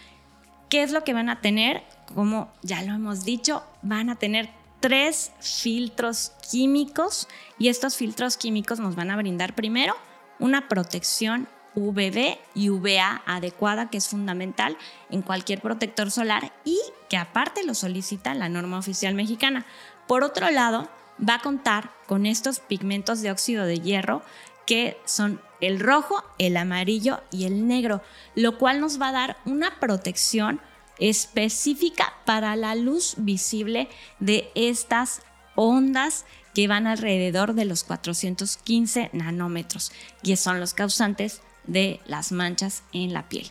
¿Qué 0.68 0.82
es 0.82 0.92
lo 0.92 1.02
que 1.02 1.14
van 1.14 1.28
a 1.28 1.40
tener? 1.40 1.82
Como 2.14 2.52
ya 2.62 2.82
lo 2.82 2.94
hemos 2.94 3.24
dicho, 3.24 3.62
van 3.82 4.10
a 4.10 4.16
tener 4.16 4.50
tres 4.80 5.32
filtros 5.40 6.32
químicos 6.50 7.28
y 7.58 7.68
estos 7.68 7.96
filtros 7.96 8.36
químicos 8.36 8.78
nos 8.78 8.94
van 8.94 9.10
a 9.10 9.16
brindar 9.16 9.54
primero 9.54 9.94
una 10.38 10.68
protección 10.68 11.48
UVB 11.74 12.38
y 12.54 12.70
UVA 12.70 13.22
adecuada, 13.26 13.88
que 13.88 13.98
es 13.98 14.08
fundamental 14.08 14.76
en 15.10 15.22
cualquier 15.22 15.60
protector 15.60 16.10
solar 16.10 16.52
y 16.64 16.78
que 17.08 17.16
aparte 17.16 17.64
lo 17.64 17.74
solicita 17.74 18.34
la 18.34 18.48
norma 18.48 18.78
oficial 18.78 19.14
mexicana. 19.14 19.64
Por 20.06 20.22
otro 20.22 20.50
lado, 20.50 20.88
va 21.26 21.34
a 21.34 21.40
contar 21.40 21.90
con 22.06 22.26
estos 22.26 22.60
pigmentos 22.60 23.20
de 23.20 23.30
óxido 23.30 23.64
de 23.64 23.80
hierro 23.80 24.22
que 24.68 24.98
son 25.06 25.40
el 25.62 25.80
rojo, 25.80 26.22
el 26.38 26.58
amarillo 26.58 27.22
y 27.32 27.46
el 27.46 27.66
negro, 27.66 28.02
lo 28.34 28.58
cual 28.58 28.80
nos 28.80 29.00
va 29.00 29.08
a 29.08 29.12
dar 29.12 29.36
una 29.46 29.80
protección 29.80 30.60
específica 30.98 32.12
para 32.26 32.54
la 32.54 32.74
luz 32.74 33.14
visible 33.16 33.88
de 34.20 34.50
estas 34.54 35.22
ondas 35.56 36.26
que 36.54 36.68
van 36.68 36.86
alrededor 36.86 37.54
de 37.54 37.64
los 37.64 37.82
415 37.82 39.08
nanómetros 39.14 39.90
y 40.22 40.36
son 40.36 40.60
los 40.60 40.74
causantes 40.74 41.40
de 41.66 42.00
las 42.04 42.30
manchas 42.30 42.82
en 42.92 43.14
la 43.14 43.26
piel. 43.30 43.50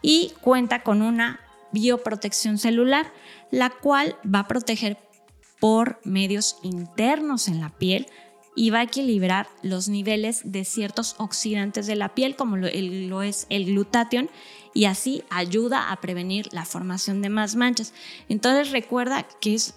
Y 0.00 0.32
cuenta 0.42 0.84
con 0.84 1.02
una 1.02 1.40
bioprotección 1.72 2.58
celular, 2.58 3.12
la 3.50 3.70
cual 3.70 4.16
va 4.24 4.40
a 4.40 4.48
proteger 4.48 4.96
por 5.58 5.98
medios 6.04 6.58
internos 6.62 7.48
en 7.48 7.60
la 7.60 7.70
piel 7.70 8.06
y 8.54 8.70
va 8.70 8.80
a 8.80 8.84
equilibrar 8.84 9.48
los 9.62 9.88
niveles 9.88 10.42
de 10.44 10.64
ciertos 10.64 11.16
oxidantes 11.18 11.86
de 11.86 11.96
la 11.96 12.14
piel, 12.14 12.36
como 12.36 12.56
lo, 12.56 12.68
es 13.22 13.46
el 13.48 13.64
glutatión, 13.66 14.30
y 14.74 14.84
así 14.84 15.24
ayuda 15.30 15.90
a 15.90 16.00
prevenir 16.00 16.48
la 16.52 16.64
formación 16.64 17.22
de 17.22 17.30
más 17.30 17.56
manchas. 17.56 17.92
Entonces 18.28 18.70
recuerda 18.70 19.26
que 19.40 19.54
es 19.54 19.74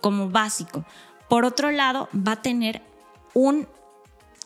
como 0.00 0.30
básico. 0.30 0.84
Por 1.28 1.44
otro 1.44 1.70
lado, 1.70 2.08
va 2.14 2.32
a 2.32 2.42
tener 2.42 2.82
un 3.32 3.68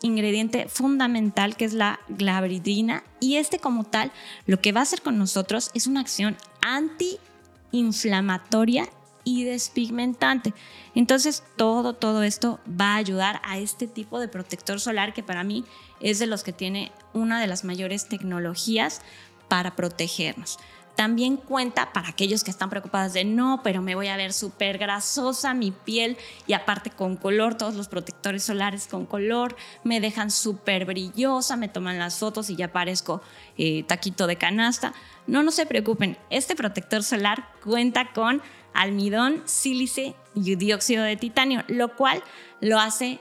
ingrediente 0.01 0.69
fundamental 0.69 1.57
que 1.57 1.65
es 1.65 1.73
la 1.73 1.99
glabridina 2.07 3.03
y 3.19 3.35
este 3.35 3.59
como 3.59 3.83
tal 3.83 4.13
lo 4.45 4.61
que 4.61 4.71
va 4.71 4.79
a 4.79 4.83
hacer 4.83 5.01
con 5.01 5.17
nosotros 5.17 5.71
es 5.73 5.87
una 5.87 5.99
acción 5.99 6.37
antiinflamatoria 6.61 8.87
y 9.23 9.43
despigmentante. 9.43 10.53
Entonces 10.95 11.43
todo, 11.55 11.93
todo 11.93 12.23
esto 12.23 12.59
va 12.69 12.93
a 12.93 12.97
ayudar 12.97 13.41
a 13.43 13.57
este 13.57 13.87
tipo 13.87 14.19
de 14.19 14.27
protector 14.27 14.79
solar 14.79 15.13
que 15.13 15.23
para 15.23 15.43
mí 15.43 15.65
es 15.99 16.19
de 16.19 16.27
los 16.27 16.43
que 16.43 16.53
tiene 16.53 16.91
una 17.13 17.39
de 17.39 17.47
las 17.47 17.63
mayores 17.63 18.07
tecnologías 18.07 19.01
para 19.47 19.75
protegernos. 19.75 20.59
También 20.99 21.37
cuenta 21.37 21.93
para 21.93 22.09
aquellos 22.09 22.43
que 22.43 22.51
están 22.51 22.69
preocupados 22.69 23.13
de 23.13 23.23
no, 23.23 23.61
pero 23.63 23.81
me 23.81 23.95
voy 23.95 24.09
a 24.09 24.17
ver 24.17 24.33
súper 24.33 24.77
grasosa 24.77 25.53
mi 25.53 25.71
piel 25.71 26.17
y 26.45 26.51
aparte 26.51 26.89
con 26.89 27.15
color, 27.15 27.55
todos 27.55 27.75
los 27.75 27.87
protectores 27.87 28.43
solares 28.43 28.85
con 28.85 29.05
color 29.05 29.55
me 29.85 30.01
dejan 30.01 30.29
súper 30.29 30.83
brillosa, 30.83 31.55
me 31.55 31.69
toman 31.69 31.99
las 31.99 32.19
fotos 32.19 32.49
y 32.49 32.57
ya 32.57 32.73
parezco 32.73 33.21
eh, 33.57 33.83
taquito 33.83 34.27
de 34.27 34.35
canasta. 34.35 34.93
No, 35.25 35.41
no 35.41 35.51
se 35.51 35.65
preocupen, 35.65 36.17
este 36.29 36.53
protector 36.53 37.01
solar 37.01 37.47
cuenta 37.63 38.11
con 38.11 38.41
almidón, 38.79 39.41
sílice 39.45 40.15
y 40.33 40.55
dióxido 40.55 41.03
de 41.03 41.17
titanio, 41.17 41.63
lo 41.67 41.95
cual 41.95 42.23
lo 42.61 42.79
hace 42.79 43.19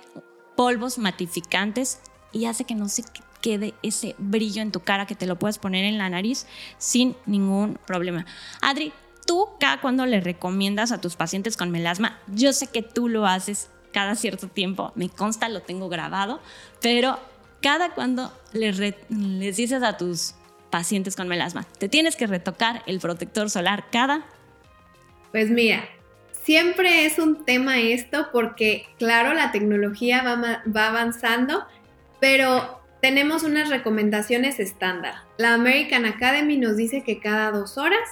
polvos 0.56 0.98
matificantes 0.98 2.00
y 2.32 2.46
hace 2.46 2.64
que 2.64 2.76
no 2.76 2.88
se 2.88 3.02
quede 3.40 3.74
ese 3.82 4.14
brillo 4.18 4.62
en 4.62 4.72
tu 4.72 4.80
cara 4.80 5.06
que 5.06 5.16
te 5.16 5.26
lo 5.26 5.36
puedes 5.36 5.58
poner 5.58 5.84
en 5.84 5.98
la 5.98 6.08
nariz 6.08 6.46
sin 6.78 7.16
ningún 7.26 7.78
problema. 7.86 8.24
Adri, 8.60 8.92
tú 9.26 9.48
cada 9.58 9.80
cuando 9.80 10.06
le 10.06 10.20
recomiendas 10.20 10.92
a 10.92 11.00
tus 11.00 11.16
pacientes 11.16 11.56
con 11.56 11.70
melasma, 11.70 12.18
yo 12.28 12.52
sé 12.52 12.68
que 12.68 12.82
tú 12.82 13.08
lo 13.08 13.26
haces 13.26 13.68
cada 13.92 14.14
cierto 14.14 14.46
tiempo, 14.46 14.92
me 14.94 15.08
consta, 15.08 15.48
lo 15.48 15.62
tengo 15.62 15.88
grabado, 15.88 16.40
pero 16.80 17.18
cada 17.60 17.94
cuando 17.94 18.32
les, 18.52 18.78
les 18.78 19.56
dices 19.56 19.82
a 19.82 19.96
tus 19.96 20.34
pacientes 20.70 21.16
con 21.16 21.26
melasma, 21.26 21.64
te 21.78 21.88
tienes 21.88 22.14
que 22.14 22.28
retocar 22.28 22.84
el 22.86 23.00
protector 23.00 23.50
solar 23.50 23.86
cada... 23.90 24.24
Pues 25.32 25.50
mira, 25.50 25.84
siempre 26.32 27.04
es 27.04 27.18
un 27.18 27.44
tema 27.44 27.80
esto 27.80 28.28
porque 28.32 28.86
claro, 28.98 29.34
la 29.34 29.52
tecnología 29.52 30.22
va, 30.22 30.62
va 30.66 30.86
avanzando, 30.88 31.66
pero 32.20 32.80
tenemos 33.00 33.44
unas 33.44 33.68
recomendaciones 33.68 34.58
estándar. 34.58 35.14
La 35.36 35.54
American 35.54 36.04
Academy 36.04 36.56
nos 36.56 36.76
dice 36.76 37.02
que 37.04 37.20
cada 37.20 37.50
dos 37.52 37.78
horas. 37.78 38.08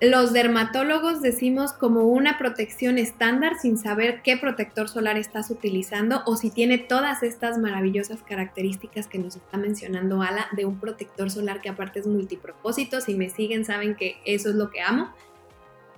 Los 0.00 0.32
dermatólogos 0.32 1.22
decimos 1.22 1.72
como 1.72 2.02
una 2.02 2.36
protección 2.36 2.98
estándar 2.98 3.54
sin 3.58 3.78
saber 3.78 4.22
qué 4.22 4.36
protector 4.36 4.88
solar 4.88 5.16
estás 5.16 5.50
utilizando 5.50 6.22
o 6.26 6.36
si 6.36 6.50
tiene 6.50 6.78
todas 6.78 7.22
estas 7.22 7.58
maravillosas 7.58 8.22
características 8.22 9.06
que 9.06 9.18
nos 9.18 9.36
está 9.36 9.56
mencionando 9.56 10.20
Ala 10.20 10.48
de 10.52 10.66
un 10.66 10.78
protector 10.78 11.30
solar 11.30 11.60
que 11.60 11.70
aparte 11.70 12.00
es 12.00 12.06
multipropósito. 12.06 13.00
Si 13.00 13.14
me 13.14 13.30
siguen 13.30 13.64
saben 13.64 13.94
que 13.94 14.16
eso 14.26 14.50
es 14.50 14.56
lo 14.56 14.70
que 14.70 14.82
amo. 14.82 15.14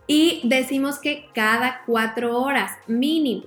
Y 0.06 0.40
decimos 0.44 0.98
que 0.98 1.28
cada 1.34 1.82
cuatro 1.86 2.40
horas 2.40 2.72
mínimo. 2.86 3.44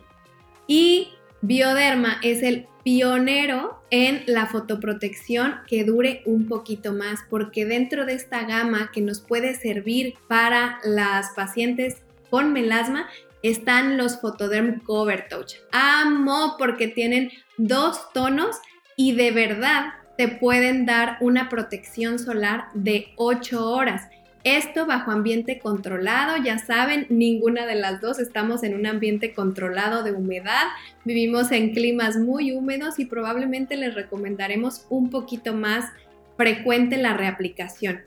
Y 0.67 1.09
Bioderma 1.41 2.19
es 2.21 2.43
el 2.43 2.67
pionero 2.83 3.81
en 3.91 4.23
la 4.27 4.47
fotoprotección 4.47 5.55
que 5.67 5.83
dure 5.83 6.21
un 6.25 6.47
poquito 6.47 6.93
más, 6.93 7.19
porque 7.29 7.65
dentro 7.65 8.05
de 8.05 8.13
esta 8.13 8.43
gama 8.43 8.91
que 8.93 9.01
nos 9.01 9.19
puede 9.21 9.55
servir 9.55 10.15
para 10.27 10.79
las 10.83 11.31
pacientes 11.31 12.03
con 12.29 12.53
melasma 12.53 13.07
están 13.41 13.97
los 13.97 14.19
Photoderm 14.19 14.81
Cover 14.81 15.27
Touch. 15.29 15.55
Amo 15.71 16.55
porque 16.57 16.87
tienen 16.87 17.31
dos 17.57 18.11
tonos 18.13 18.57
y 18.95 19.13
de 19.13 19.31
verdad 19.31 19.93
te 20.17 20.27
pueden 20.27 20.85
dar 20.85 21.17
una 21.21 21.47
protección 21.47 22.19
solar 22.19 22.65
de 22.73 23.13
8 23.15 23.71
horas. 23.71 24.09
Esto 24.57 24.87
bajo 24.87 25.11
ambiente 25.11 25.59
controlado, 25.59 26.43
ya 26.43 26.57
saben, 26.57 27.05
ninguna 27.09 27.67
de 27.67 27.75
las 27.75 28.01
dos 28.01 28.17
estamos 28.17 28.63
en 28.63 28.73
un 28.73 28.87
ambiente 28.87 29.35
controlado 29.35 30.01
de 30.01 30.11
humedad, 30.11 30.63
vivimos 31.05 31.51
en 31.51 31.71
climas 31.71 32.17
muy 32.17 32.51
húmedos 32.51 32.97
y 32.97 33.05
probablemente 33.05 33.77
les 33.77 33.93
recomendaremos 33.93 34.87
un 34.89 35.11
poquito 35.11 35.53
más 35.53 35.91
frecuente 36.35 36.97
la 36.97 37.13
reaplicación. 37.13 38.01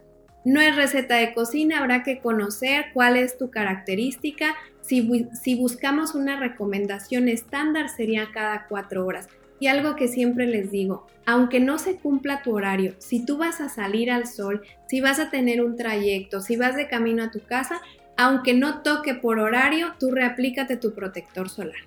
No 0.44 0.60
es 0.60 0.74
receta 0.74 1.14
de 1.14 1.32
cocina, 1.32 1.78
habrá 1.78 2.02
que 2.02 2.18
conocer 2.18 2.86
cuál 2.92 3.16
es 3.16 3.38
tu 3.38 3.48
característica. 3.48 4.56
Si, 4.80 5.54
buscamos 5.54 6.16
una 6.16 6.40
recomendación 6.40 7.28
estándar 7.28 7.88
sería 7.88 8.30
cada 8.34 8.66
cuatro 8.66 9.06
horas. 9.06 9.28
Y 9.62 9.68
algo 9.68 9.94
que 9.94 10.08
siempre 10.08 10.48
les 10.48 10.72
digo, 10.72 11.06
aunque 11.24 11.60
no 11.60 11.78
se 11.78 11.94
cumpla 11.94 12.42
tu 12.42 12.52
horario, 12.52 12.96
si 12.98 13.24
tú 13.24 13.36
vas 13.36 13.60
a 13.60 13.68
salir 13.68 14.10
al 14.10 14.26
sol, 14.26 14.62
si 14.88 15.00
vas 15.00 15.20
a 15.20 15.30
tener 15.30 15.62
un 15.62 15.76
trayecto, 15.76 16.40
si 16.40 16.56
vas 16.56 16.74
de 16.74 16.88
camino 16.88 17.22
a 17.22 17.30
tu 17.30 17.38
casa, 17.44 17.80
aunque 18.16 18.54
no 18.54 18.82
toque 18.82 19.14
por 19.14 19.38
horario, 19.38 19.94
tú 20.00 20.10
reaplícate 20.10 20.76
tu 20.78 20.94
protector 20.94 21.48
solar. 21.48 21.78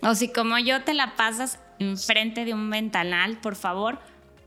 O 0.00 0.14
si 0.14 0.28
como 0.28 0.60
yo 0.60 0.84
te 0.84 0.94
la 0.94 1.16
pasas 1.16 1.58
enfrente 1.80 2.44
de 2.44 2.54
un 2.54 2.70
ventanal, 2.70 3.36
por 3.38 3.56
favor, 3.56 3.98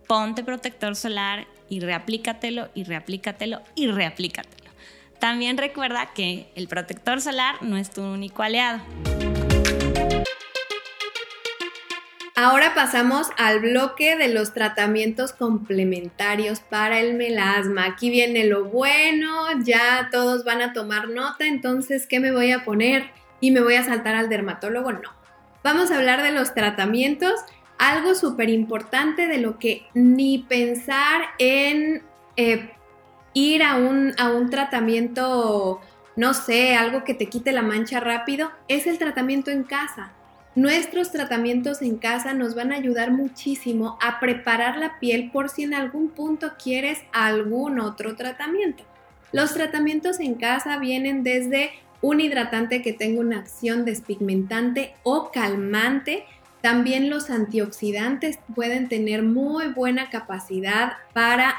ponte 0.08 0.42
protector 0.42 0.96
solar 0.96 1.46
y 1.68 1.82
reaplícatelo 1.82 2.70
y 2.74 2.86
reaplícatelo 2.86 3.64
y 3.76 3.88
reaplícatelo. 3.88 4.72
También 5.20 5.58
recuerda 5.58 6.14
que 6.16 6.48
el 6.56 6.70
protector 6.70 7.20
solar 7.20 7.62
no 7.62 7.76
es 7.76 7.92
tu 7.92 8.02
único 8.02 8.44
aliado. 8.44 8.80
Ahora 12.42 12.74
pasamos 12.74 13.28
al 13.36 13.60
bloque 13.60 14.16
de 14.16 14.30
los 14.30 14.54
tratamientos 14.54 15.34
complementarios 15.34 16.62
para 16.62 17.02
el 17.02 17.16
melasma. 17.16 17.84
Aquí 17.84 18.10
viene 18.10 18.46
lo 18.46 18.64
bueno, 18.64 19.30
ya 19.66 20.08
todos 20.10 20.46
van 20.46 20.62
a 20.62 20.72
tomar 20.72 21.10
nota, 21.10 21.46
entonces, 21.46 22.08
¿qué 22.08 22.22
me 22.22 22.32
voy 22.32 22.54
a 22.54 22.64
poner? 22.64 23.12
¿Y 23.42 23.52
me 23.52 23.60
voy 23.60 23.76
a 23.76 23.84
saltar 23.84 24.16
al 24.16 24.30
dermatólogo? 24.30 24.94
No. 24.94 25.12
Vamos 25.66 25.92
a 25.92 25.98
hablar 25.98 26.24
de 26.24 26.32
los 26.32 26.54
tratamientos, 26.54 27.34
algo 27.78 28.16
súper 28.16 28.48
importante 28.48 29.28
de 29.28 29.40
lo 29.40 29.60
que 29.60 29.86
ni 29.94 30.38
pensar 30.38 31.24
en 31.40 32.04
eh, 32.38 32.70
ir 33.34 33.64
a 33.64 33.76
un, 33.76 34.14
a 34.18 34.30
un 34.30 34.50
tratamiento, 34.50 35.82
no 36.16 36.34
sé, 36.34 36.78
algo 36.78 37.04
que 37.04 37.16
te 37.16 37.26
quite 37.26 37.52
la 37.52 37.64
mancha 37.64 38.00
rápido, 38.00 38.50
es 38.70 38.88
el 38.88 38.98
tratamiento 38.98 39.52
en 39.52 39.64
casa. 39.64 40.14
Nuestros 40.60 41.14
tratamientos 41.14 41.82
en 41.82 41.96
casa 41.96 42.34
nos 42.34 42.54
van 42.54 42.74
a 42.74 42.76
ayudar 42.76 43.12
muchísimo 43.12 43.98
a 44.02 44.20
preparar 44.20 44.76
la 44.76 45.00
piel 45.00 45.32
por 45.32 45.48
si 45.48 45.64
en 45.64 45.74
algún 45.74 46.10
punto 46.10 46.52
quieres 46.62 47.00
algún 47.14 47.80
otro 47.80 48.18
tratamiento. 48.18 48.84
Los 49.32 49.54
tratamientos 49.54 50.20
en 50.20 50.34
casa 50.34 50.78
vienen 50.78 51.24
desde 51.24 51.70
un 52.02 52.20
hidratante 52.20 52.82
que 52.82 52.92
tenga 52.92 53.22
una 53.22 53.40
acción 53.40 53.86
despigmentante 53.86 54.96
o 55.04 55.32
calmante. 55.32 56.26
También 56.62 57.10
los 57.10 57.30
antioxidantes 57.30 58.38
pueden 58.54 58.90
tener 58.90 59.24
muy 59.24 59.68
buena 59.68 60.10
capacidad 60.10 60.98
para 61.14 61.56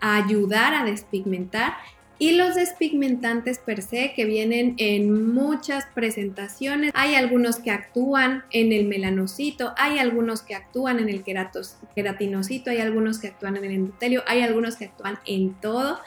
ayudar 0.00 0.74
a 0.74 0.84
despigmentar 0.84 1.74
y 2.20 2.32
los 2.32 2.54
despigmentantes 2.54 3.58
per 3.58 3.80
se 3.80 4.12
que 4.14 4.26
vienen 4.26 4.74
en 4.76 5.32
muchas 5.32 5.86
presentaciones. 5.94 6.92
Hay 6.94 7.14
algunos 7.14 7.60
que 7.60 7.70
actúan 7.70 8.44
en 8.50 8.72
el 8.72 8.86
melanocito, 8.86 9.72
hay 9.78 9.98
algunos 9.98 10.42
que 10.42 10.54
actúan 10.54 10.98
en 10.98 11.08
el 11.08 11.24
queratinocito, 11.24 12.70
hay 12.70 12.76
algunos 12.76 13.20
que 13.20 13.28
actúan 13.28 13.56
en 13.56 13.64
el 13.64 13.70
endotelio, 13.70 14.22
hay 14.26 14.42
algunos 14.42 14.76
que 14.76 14.84
actúan 14.84 15.18
en 15.24 15.54
todo. 15.54 15.98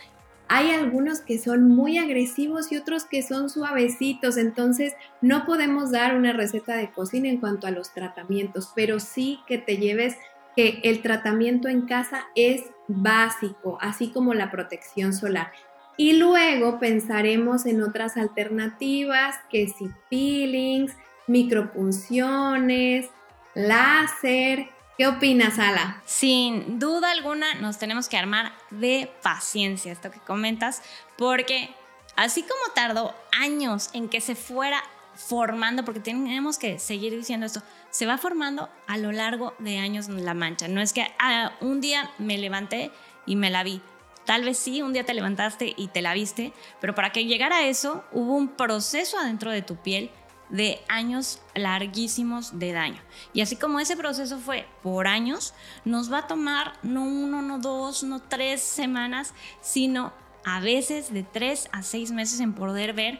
Hay 0.49 0.69
algunos 0.69 1.21
que 1.21 1.39
son 1.39 1.67
muy 1.67 1.97
agresivos 1.97 2.71
y 2.71 2.77
otros 2.77 3.05
que 3.05 3.23
son 3.23 3.49
suavecitos, 3.49 4.37
entonces 4.37 4.93
no 5.19 5.47
podemos 5.47 5.89
dar 5.89 6.15
una 6.15 6.31
receta 6.31 6.77
de 6.77 6.91
cocina 6.91 7.27
en 7.27 7.37
cuanto 7.37 7.65
a 7.65 7.71
los 7.71 7.91
tratamientos, 7.91 8.71
pero 8.75 8.99
sí 8.99 9.39
que 9.47 9.57
te 9.57 9.77
lleves 9.77 10.15
que 10.55 10.79
el 10.83 11.01
tratamiento 11.01 11.69
en 11.69 11.87
casa 11.87 12.25
es 12.35 12.65
básico, 12.87 13.79
así 13.81 14.11
como 14.11 14.35
la 14.35 14.51
protección 14.51 15.13
solar. 15.13 15.51
Y 15.97 16.13
luego 16.13 16.79
pensaremos 16.79 17.65
en 17.65 17.81
otras 17.83 18.17
alternativas, 18.17 19.35
que 19.49 19.67
si 19.67 19.89
peelings, 20.09 20.93
micropunciones, 21.27 23.09
láser. 23.53 24.69
¿Qué 24.97 25.07
opinas, 25.07 25.57
Ala? 25.59 26.01
Sin 26.05 26.79
duda 26.79 27.11
alguna 27.11 27.55
nos 27.55 27.77
tenemos 27.77 28.09
que 28.09 28.17
armar 28.17 28.53
de 28.69 29.11
paciencia, 29.21 29.91
esto 29.91 30.11
que 30.11 30.19
comentas, 30.19 30.81
porque 31.17 31.69
así 32.15 32.41
como 32.41 32.73
tardó 32.75 33.15
años 33.31 33.89
en 33.93 34.09
que 34.09 34.21
se 34.21 34.35
fuera 34.35 34.83
formando, 35.15 35.85
porque 35.85 35.99
tenemos 35.99 36.57
que 36.57 36.79
seguir 36.79 37.15
diciendo 37.15 37.45
esto, 37.45 37.61
se 37.89 38.05
va 38.05 38.17
formando 38.17 38.69
a 38.87 38.97
lo 38.97 39.11
largo 39.11 39.53
de 39.59 39.77
años 39.77 40.09
la 40.09 40.33
mancha. 40.33 40.67
No 40.67 40.81
es 40.81 40.93
que 40.93 41.05
ah, 41.19 41.53
un 41.61 41.81
día 41.81 42.11
me 42.17 42.37
levanté 42.37 42.91
y 43.25 43.35
me 43.35 43.49
la 43.49 43.63
vi. 43.63 43.81
Tal 44.25 44.43
vez 44.43 44.57
sí, 44.57 44.81
un 44.81 44.93
día 44.93 45.05
te 45.05 45.13
levantaste 45.13 45.73
y 45.75 45.87
te 45.87 46.01
la 46.01 46.13
viste, 46.13 46.53
pero 46.79 46.95
para 46.95 47.11
que 47.11 47.25
llegara 47.25 47.57
a 47.57 47.67
eso 47.67 48.03
hubo 48.11 48.35
un 48.35 48.49
proceso 48.49 49.17
adentro 49.17 49.51
de 49.51 49.61
tu 49.61 49.75
piel 49.75 50.11
de 50.49 50.79
años 50.87 51.41
larguísimos 51.55 52.59
de 52.59 52.71
daño. 52.73 53.01
Y 53.33 53.41
así 53.41 53.55
como 53.55 53.79
ese 53.79 53.97
proceso 53.97 54.37
fue 54.37 54.67
por 54.81 55.07
años, 55.07 55.53
nos 55.83 56.11
va 56.11 56.19
a 56.19 56.27
tomar 56.27 56.73
no 56.83 57.03
uno, 57.03 57.41
no 57.41 57.59
dos, 57.59 58.03
no 58.03 58.21
tres 58.21 58.61
semanas, 58.61 59.33
sino 59.61 60.13
a 60.45 60.59
veces 60.59 61.11
de 61.11 61.23
tres 61.23 61.69
a 61.71 61.81
seis 61.81 62.11
meses 62.11 62.39
en 62.39 62.53
poder 62.53 62.93
ver 62.93 63.19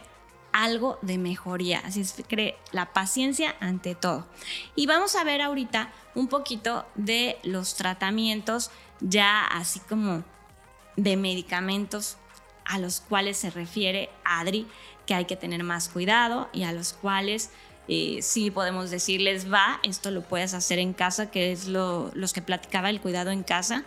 algo 0.52 1.00
de 1.02 1.18
mejoría. 1.18 1.82
Así 1.84 2.02
es 2.02 2.16
la 2.72 2.94
paciencia 2.94 3.56
ante 3.60 3.96
todo. 3.96 4.28
Y 4.76 4.86
vamos 4.86 5.16
a 5.16 5.24
ver 5.24 5.42
ahorita 5.42 5.92
un 6.16 6.28
poquito 6.28 6.86
de 6.96 7.40
los 7.44 7.76
tratamientos 7.76 8.70
ya 9.00 9.44
así 9.46 9.80
como 9.82 10.24
de 10.96 11.18
medicamentos 11.18 12.18
a 12.66 12.80
los 12.80 13.02
cuales 13.02 13.38
se 13.38 13.50
refiere 13.50 14.10
Adri, 14.24 14.68
que 15.06 15.14
hay 15.14 15.26
que 15.26 15.36
tener 15.36 15.64
más 15.64 15.90
cuidado 15.90 16.50
y 16.54 16.64
a 16.64 16.72
los 16.72 16.94
cuales 16.94 17.50
eh, 17.88 18.20
sí 18.22 18.52
podemos 18.52 18.90
decirles, 18.90 19.52
va, 19.52 19.80
esto 19.84 20.12
lo 20.12 20.22
puedes 20.22 20.54
hacer 20.54 20.80
en 20.80 20.94
casa, 20.94 21.30
que 21.30 21.52
es 21.52 21.68
lo, 21.68 22.12
los 22.14 22.32
que 22.34 22.42
platicaba 22.42 22.90
el 22.90 23.02
cuidado 23.02 23.32
en 23.32 23.44
casa. 23.44 23.84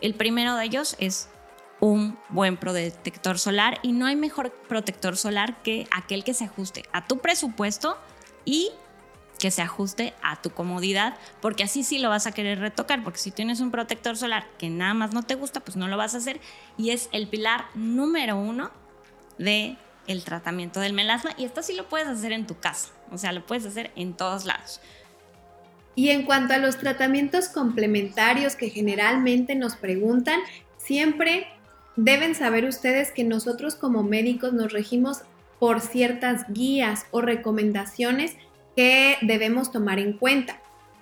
El 0.00 0.14
primero 0.14 0.56
de 0.56 0.64
ellos 0.64 0.96
es 0.98 1.28
un 1.80 2.18
buen 2.28 2.56
protector 2.56 3.38
solar 3.38 3.78
y 3.82 3.92
no 3.92 4.06
hay 4.06 4.16
mejor 4.16 4.50
protector 4.50 5.16
solar 5.16 5.62
que 5.62 5.86
aquel 5.92 6.24
que 6.24 6.34
se 6.34 6.44
ajuste 6.44 6.84
a 6.92 7.06
tu 7.06 7.18
presupuesto 7.18 7.96
y 8.44 8.72
que 9.38 9.50
se 9.50 9.62
ajuste 9.62 10.14
a 10.22 10.40
tu 10.42 10.50
comodidad, 10.50 11.14
porque 11.40 11.62
así 11.62 11.84
sí 11.84 11.98
lo 11.98 12.08
vas 12.08 12.26
a 12.26 12.32
querer 12.32 12.58
retocar, 12.58 13.04
porque 13.04 13.18
si 13.18 13.30
tienes 13.30 13.60
un 13.60 13.70
protector 13.70 14.16
solar 14.16 14.46
que 14.58 14.68
nada 14.68 14.94
más 14.94 15.12
no 15.12 15.22
te 15.22 15.36
gusta, 15.36 15.60
pues 15.60 15.76
no 15.76 15.88
lo 15.88 15.96
vas 15.96 16.14
a 16.14 16.18
hacer 16.18 16.40
y 16.76 16.90
es 16.90 17.08
el 17.12 17.28
pilar 17.28 17.66
número 17.74 18.36
uno 18.36 18.70
de 19.38 19.76
el 20.06 20.24
tratamiento 20.24 20.80
del 20.80 20.92
melasma 20.92 21.30
y 21.36 21.44
esto 21.44 21.62
sí 21.62 21.74
lo 21.74 21.88
puedes 21.88 22.08
hacer 22.08 22.32
en 22.32 22.46
tu 22.46 22.58
casa, 22.58 22.88
o 23.12 23.18
sea, 23.18 23.32
lo 23.32 23.46
puedes 23.46 23.64
hacer 23.66 23.92
en 23.94 24.14
todos 24.14 24.44
lados. 24.44 24.80
Y 25.94 26.10
en 26.10 26.24
cuanto 26.24 26.54
a 26.54 26.58
los 26.58 26.78
tratamientos 26.78 27.48
complementarios 27.48 28.56
que 28.56 28.70
generalmente 28.70 29.54
nos 29.54 29.74
preguntan, 29.74 30.40
siempre 30.76 31.48
deben 31.96 32.34
saber 32.36 32.64
ustedes 32.64 33.10
que 33.10 33.24
nosotros 33.24 33.74
como 33.74 34.04
médicos 34.04 34.52
nos 34.52 34.72
regimos 34.72 35.22
por 35.58 35.80
ciertas 35.80 36.46
guías 36.48 37.06
o 37.10 37.20
recomendaciones 37.20 38.36
que 38.78 39.16
debemos 39.22 39.72
tomar 39.72 39.98
en 39.98 40.12
cuenta 40.12 40.60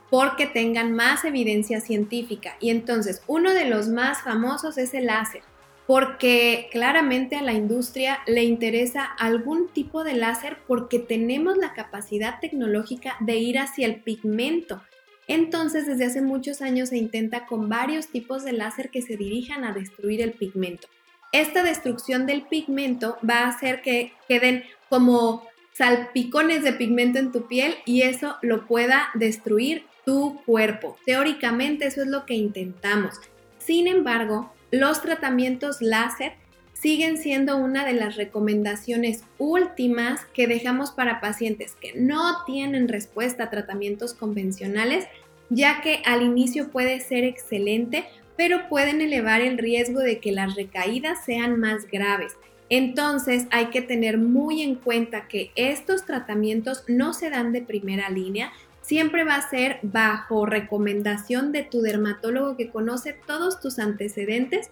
porque 0.08 0.46
tengan 0.46 0.94
más 0.94 1.26
evidencia 1.26 1.82
científica. 1.82 2.56
Y 2.58 2.70
entonces, 2.70 3.20
uno 3.26 3.52
de 3.52 3.66
los 3.66 3.88
más 3.88 4.22
famosos 4.22 4.78
es 4.78 4.94
el 4.94 5.04
láser, 5.04 5.42
porque 5.86 6.70
claramente 6.72 7.36
a 7.36 7.42
la 7.42 7.52
industria 7.52 8.20
le 8.26 8.44
interesa 8.44 9.04
algún 9.04 9.68
tipo 9.68 10.04
de 10.04 10.14
láser 10.14 10.56
porque 10.66 10.98
tenemos 10.98 11.58
la 11.58 11.74
capacidad 11.74 12.40
tecnológica 12.40 13.16
de 13.20 13.36
ir 13.36 13.58
hacia 13.58 13.84
el 13.84 13.96
pigmento. 13.96 14.80
Entonces, 15.28 15.86
desde 15.86 16.06
hace 16.06 16.22
muchos 16.22 16.62
años 16.62 16.88
se 16.88 16.96
intenta 16.96 17.44
con 17.44 17.68
varios 17.68 18.08
tipos 18.08 18.42
de 18.42 18.54
láser 18.54 18.88
que 18.88 19.02
se 19.02 19.18
dirijan 19.18 19.64
a 19.64 19.74
destruir 19.74 20.22
el 20.22 20.32
pigmento. 20.32 20.88
Esta 21.30 21.62
destrucción 21.62 22.24
del 22.24 22.40
pigmento 22.40 23.18
va 23.28 23.40
a 23.40 23.48
hacer 23.48 23.82
que 23.82 24.14
queden 24.28 24.64
como 24.88 25.42
salpicones 25.76 26.62
de 26.62 26.72
pigmento 26.72 27.18
en 27.18 27.32
tu 27.32 27.46
piel 27.46 27.74
y 27.84 28.02
eso 28.02 28.36
lo 28.40 28.66
pueda 28.66 29.08
destruir 29.14 29.84
tu 30.06 30.40
cuerpo. 30.46 30.96
Teóricamente 31.04 31.86
eso 31.86 32.00
es 32.00 32.08
lo 32.08 32.24
que 32.24 32.34
intentamos. 32.34 33.20
Sin 33.58 33.86
embargo, 33.86 34.52
los 34.70 35.02
tratamientos 35.02 35.82
láser 35.82 36.32
siguen 36.72 37.18
siendo 37.18 37.58
una 37.58 37.84
de 37.84 37.92
las 37.92 38.16
recomendaciones 38.16 39.24
últimas 39.38 40.24
que 40.32 40.46
dejamos 40.46 40.92
para 40.92 41.20
pacientes 41.20 41.74
que 41.74 41.92
no 41.94 42.44
tienen 42.46 42.88
respuesta 42.88 43.44
a 43.44 43.50
tratamientos 43.50 44.14
convencionales, 44.14 45.06
ya 45.50 45.82
que 45.82 46.00
al 46.06 46.22
inicio 46.22 46.70
puede 46.70 47.00
ser 47.00 47.24
excelente, 47.24 48.06
pero 48.36 48.68
pueden 48.68 49.00
elevar 49.02 49.42
el 49.42 49.58
riesgo 49.58 50.00
de 50.00 50.20
que 50.20 50.32
las 50.32 50.54
recaídas 50.54 51.24
sean 51.24 51.60
más 51.60 51.86
graves. 51.86 52.34
Entonces 52.68 53.46
hay 53.50 53.66
que 53.66 53.82
tener 53.82 54.18
muy 54.18 54.62
en 54.62 54.74
cuenta 54.74 55.28
que 55.28 55.52
estos 55.54 56.04
tratamientos 56.04 56.84
no 56.88 57.12
se 57.12 57.30
dan 57.30 57.52
de 57.52 57.62
primera 57.62 58.10
línea, 58.10 58.52
siempre 58.82 59.24
va 59.24 59.36
a 59.36 59.48
ser 59.48 59.78
bajo 59.82 60.46
recomendación 60.46 61.52
de 61.52 61.62
tu 61.62 61.80
dermatólogo 61.80 62.56
que 62.56 62.70
conoce 62.70 63.12
todos 63.26 63.60
tus 63.60 63.78
antecedentes 63.78 64.70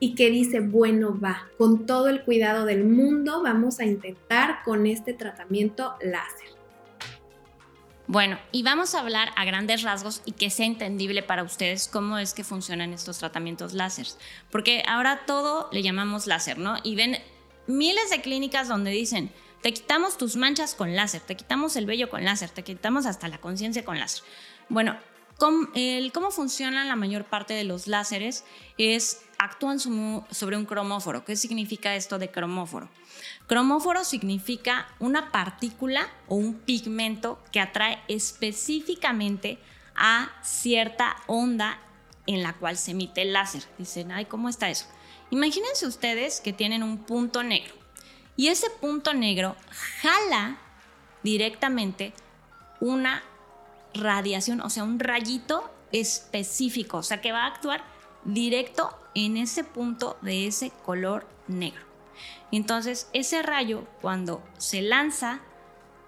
y 0.00 0.14
que 0.14 0.30
dice, 0.30 0.60
bueno, 0.60 1.18
va, 1.18 1.46
con 1.56 1.86
todo 1.86 2.08
el 2.08 2.22
cuidado 2.24 2.66
del 2.66 2.84
mundo 2.84 3.42
vamos 3.42 3.80
a 3.80 3.84
intentar 3.84 4.62
con 4.64 4.86
este 4.86 5.14
tratamiento 5.14 5.94
láser. 6.02 6.54
Bueno, 8.06 8.38
y 8.52 8.62
vamos 8.62 8.94
a 8.94 9.00
hablar 9.00 9.30
a 9.34 9.46
grandes 9.46 9.82
rasgos 9.82 10.20
y 10.26 10.32
que 10.32 10.50
sea 10.50 10.66
entendible 10.66 11.22
para 11.22 11.42
ustedes 11.42 11.88
cómo 11.88 12.18
es 12.18 12.34
que 12.34 12.44
funcionan 12.44 12.92
estos 12.92 13.18
tratamientos 13.18 13.72
láser. 13.72 14.06
Porque 14.50 14.82
ahora 14.86 15.22
todo 15.24 15.70
le 15.72 15.82
llamamos 15.82 16.26
láser, 16.26 16.58
¿no? 16.58 16.76
Y 16.82 16.96
ven 16.96 17.16
miles 17.66 18.10
de 18.10 18.20
clínicas 18.20 18.68
donde 18.68 18.90
dicen, 18.90 19.32
te 19.62 19.72
quitamos 19.72 20.18
tus 20.18 20.36
manchas 20.36 20.74
con 20.74 20.94
láser, 20.94 21.22
te 21.22 21.36
quitamos 21.36 21.76
el 21.76 21.86
vello 21.86 22.10
con 22.10 22.24
láser, 22.24 22.50
te 22.50 22.64
quitamos 22.64 23.06
hasta 23.06 23.28
la 23.28 23.38
conciencia 23.38 23.84
con 23.84 23.98
láser. 23.98 24.22
Bueno, 24.68 24.98
¿cómo, 25.38 25.68
el, 25.74 26.12
cómo 26.12 26.30
funcionan 26.30 26.88
la 26.88 26.96
mayor 26.96 27.24
parte 27.24 27.54
de 27.54 27.64
los 27.64 27.86
láseres 27.86 28.44
es 28.76 29.24
actúan 29.38 29.78
sobre 29.78 30.56
un 30.56 30.64
cromóforo. 30.64 31.24
¿Qué 31.24 31.36
significa 31.36 31.94
esto 31.94 32.18
de 32.18 32.30
cromóforo? 32.30 32.88
Cromóforo 33.46 34.04
significa 34.04 34.88
una 34.98 35.30
partícula 35.30 36.08
o 36.28 36.36
un 36.36 36.54
pigmento 36.54 37.42
que 37.52 37.60
atrae 37.60 38.02
específicamente 38.08 39.58
a 39.94 40.30
cierta 40.42 41.16
onda 41.26 41.78
en 42.26 42.42
la 42.42 42.54
cual 42.54 42.76
se 42.76 42.92
emite 42.92 43.22
el 43.22 43.32
láser. 43.32 43.64
Dicen, 43.78 44.12
ay, 44.12 44.24
¿cómo 44.24 44.48
está 44.48 44.70
eso? 44.70 44.86
Imagínense 45.34 45.88
ustedes 45.88 46.40
que 46.40 46.52
tienen 46.52 46.84
un 46.84 46.96
punto 46.96 47.42
negro 47.42 47.74
y 48.36 48.50
ese 48.50 48.70
punto 48.70 49.14
negro 49.14 49.56
jala 50.00 50.58
directamente 51.24 52.12
una 52.78 53.20
radiación, 53.94 54.60
o 54.60 54.70
sea, 54.70 54.84
un 54.84 55.00
rayito 55.00 55.68
específico, 55.90 56.98
o 56.98 57.02
sea, 57.02 57.20
que 57.20 57.32
va 57.32 57.42
a 57.42 57.46
actuar 57.48 57.82
directo 58.22 58.96
en 59.16 59.36
ese 59.36 59.64
punto 59.64 60.16
de 60.22 60.46
ese 60.46 60.70
color 60.70 61.26
negro. 61.48 61.82
Entonces, 62.52 63.08
ese 63.12 63.42
rayo 63.42 63.88
cuando 64.02 64.40
se 64.56 64.82
lanza, 64.82 65.40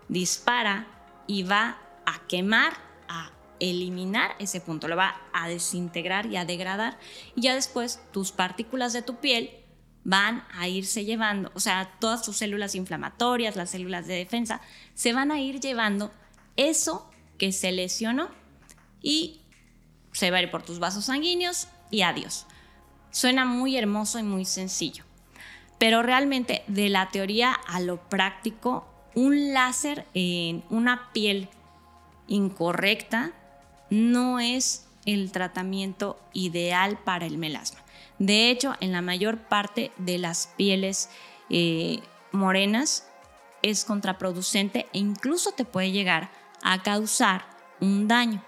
dispara 0.06 0.86
y 1.26 1.42
va 1.42 1.80
a 2.04 2.20
quemar, 2.28 2.76
eliminar 3.60 4.34
ese 4.38 4.60
punto, 4.60 4.88
lo 4.88 4.96
va 4.96 5.20
a 5.32 5.48
desintegrar 5.48 6.26
y 6.26 6.36
a 6.36 6.44
degradar 6.44 6.98
y 7.34 7.42
ya 7.42 7.54
después 7.54 8.00
tus 8.12 8.32
partículas 8.32 8.92
de 8.92 9.02
tu 9.02 9.16
piel 9.16 9.50
van 10.04 10.44
a 10.54 10.68
irse 10.68 11.04
llevando, 11.04 11.50
o 11.54 11.60
sea, 11.60 11.90
todas 11.98 12.22
tus 12.22 12.36
células 12.36 12.76
inflamatorias, 12.76 13.56
las 13.56 13.70
células 13.70 14.06
de 14.06 14.14
defensa, 14.14 14.60
se 14.94 15.12
van 15.12 15.32
a 15.32 15.40
ir 15.40 15.58
llevando 15.58 16.12
eso 16.56 17.10
que 17.38 17.50
se 17.50 17.72
lesionó 17.72 18.28
y 19.02 19.40
se 20.12 20.30
va 20.30 20.38
a 20.38 20.42
ir 20.42 20.50
por 20.50 20.62
tus 20.62 20.78
vasos 20.78 21.06
sanguíneos 21.06 21.66
y 21.90 22.02
adiós. 22.02 22.46
Suena 23.10 23.44
muy 23.44 23.76
hermoso 23.76 24.20
y 24.20 24.22
muy 24.22 24.44
sencillo, 24.44 25.04
pero 25.78 26.02
realmente 26.04 26.62
de 26.68 26.88
la 26.88 27.08
teoría 27.08 27.52
a 27.52 27.80
lo 27.80 28.08
práctico, 28.08 28.86
un 29.16 29.54
láser 29.54 30.06
en 30.14 30.62
una 30.70 31.10
piel 31.12 31.48
incorrecta 32.28 33.32
no 33.90 34.40
es 34.40 34.86
el 35.04 35.30
tratamiento 35.32 36.18
ideal 36.32 36.98
para 37.04 37.26
el 37.26 37.38
melasma. 37.38 37.80
De 38.18 38.50
hecho, 38.50 38.74
en 38.80 38.92
la 38.92 39.02
mayor 39.02 39.38
parte 39.38 39.92
de 39.98 40.18
las 40.18 40.48
pieles 40.56 41.10
eh, 41.50 42.00
morenas 42.32 43.06
es 43.62 43.84
contraproducente 43.84 44.86
e 44.92 44.98
incluso 44.98 45.52
te 45.52 45.64
puede 45.64 45.90
llegar 45.90 46.30
a 46.62 46.82
causar 46.82 47.46
un 47.80 48.08
daño. 48.08 48.42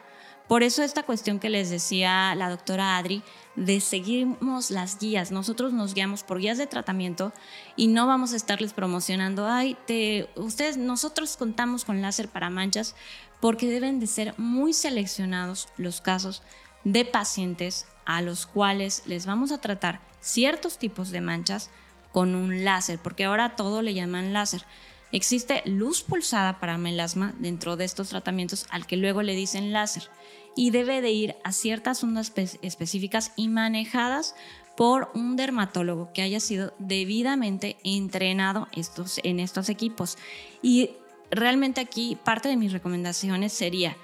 Por 0.49 0.63
eso 0.63 0.83
esta 0.83 1.03
cuestión 1.03 1.39
que 1.41 1.51
les 1.51 1.69
decía 1.69 2.35
la 2.35 2.49
doctora 2.49 2.97
Adri, 2.97 3.23
de 3.55 3.81
seguimos 3.81 4.71
las 4.71 4.99
guías, 4.99 5.31
nosotros 5.31 5.75
nos 5.75 5.93
guiamos 5.93 6.23
por 6.23 6.39
guías 6.39 6.57
de 6.57 6.67
tratamiento 6.67 7.35
y 7.77 7.89
no 7.89 8.07
vamos 8.07 8.33
a 8.33 8.37
estarles 8.37 8.73
promocionando, 8.73 9.47
ay, 9.47 9.77
te, 9.87 10.31
ustedes, 10.37 10.79
nosotros 10.79 11.37
contamos 11.37 11.85
con 11.85 12.01
láser 12.01 12.29
para 12.29 12.49
manchas 12.49 12.95
porque 13.41 13.69
deben 13.69 14.01
de 14.01 14.07
ser 14.07 14.35
muy 14.39 14.73
seleccionados 14.73 15.69
los 15.77 16.01
casos 16.01 16.43
de 16.85 17.05
pacientes 17.05 17.87
a 18.05 18.23
los 18.23 18.47
cuales 18.47 19.03
les 19.07 19.27
vamos 19.27 19.53
a 19.53 19.61
tratar 19.61 20.01
ciertos 20.21 20.79
tipos 20.79 21.11
de 21.11 21.21
manchas 21.21 21.71
con 22.13 22.35
un 22.35 22.65
láser, 22.65 22.99
porque 22.99 23.25
ahora 23.25 23.57
todo 23.57 23.83
le 23.83 23.95
llaman 23.95 24.33
láser. 24.33 24.65
Existe 25.13 25.63
luz 25.65 26.03
pulsada 26.03 26.61
para 26.61 26.79
melasma 26.79 27.35
dentro 27.39 27.77
de 27.77 27.85
estos 27.85 28.09
tratamientos 28.09 28.67
al 28.71 28.87
que 28.87 28.97
luego 28.97 29.23
le 29.23 29.35
dicen 29.35 29.73
láser 29.73 30.11
y 30.55 30.71
debe 30.71 31.01
de 31.01 31.11
ir 31.11 31.37
a 31.45 31.53
ciertas 31.53 32.03
ondas 32.03 32.33
específicas 32.63 33.33
y 33.37 33.49
manejadas 33.49 34.35
por 34.77 35.11
un 35.15 35.37
dermatólogo 35.37 36.13
que 36.13 36.23
haya 36.23 36.41
sido 36.41 36.75
debidamente 36.79 37.77
entrenado 37.85 38.69
estos, 38.73 39.21
en 39.23 39.41
estos 39.41 39.69
equipos. 39.69 40.19
Y 40.63 40.91
realmente 41.31 41.81
aquí 41.81 42.17
parte 42.25 42.49
de 42.49 42.57
mis 42.57 42.73
recomendaciones 42.73 43.53
sería, 43.53 43.97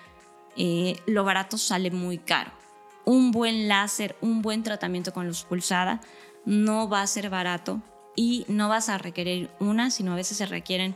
eh, 0.57 0.97
lo 1.07 1.25
barato 1.25 1.59
sale 1.59 1.91
muy 1.91 2.19
caro 2.19 2.53
un 3.05 3.31
buen 3.31 3.69
láser, 3.69 4.17
un 4.21 4.43
buen 4.43 4.63
tratamiento 4.63 5.13
con 5.13 5.27
luz 5.27 5.45
pulsada 5.45 6.01
no 6.45 6.89
va 6.89 7.03
a 7.03 7.07
ser 7.07 7.31
barato 7.31 7.81
y 8.17 8.45
no 8.49 8.69
vas 8.69 8.89
a 8.89 8.99
requerir 8.99 9.51
una, 9.61 9.91
sino 9.91 10.13
a 10.13 10.17
veces 10.17 10.37
se 10.39 10.47
requieren 10.47 10.95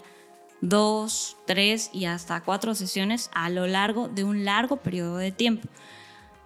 dos, 0.61 1.37
tres 1.47 1.91
y 1.93 2.05
hasta 2.05 2.43
cuatro 2.43 2.75
sesiones 2.75 3.31
a 3.33 3.49
lo 3.51 3.67
largo 3.67 4.09
de 4.09 4.25
un 4.25 4.45
largo 4.45 4.77
periodo 4.77 5.17
de 5.17 5.33
tiempo. 5.33 5.69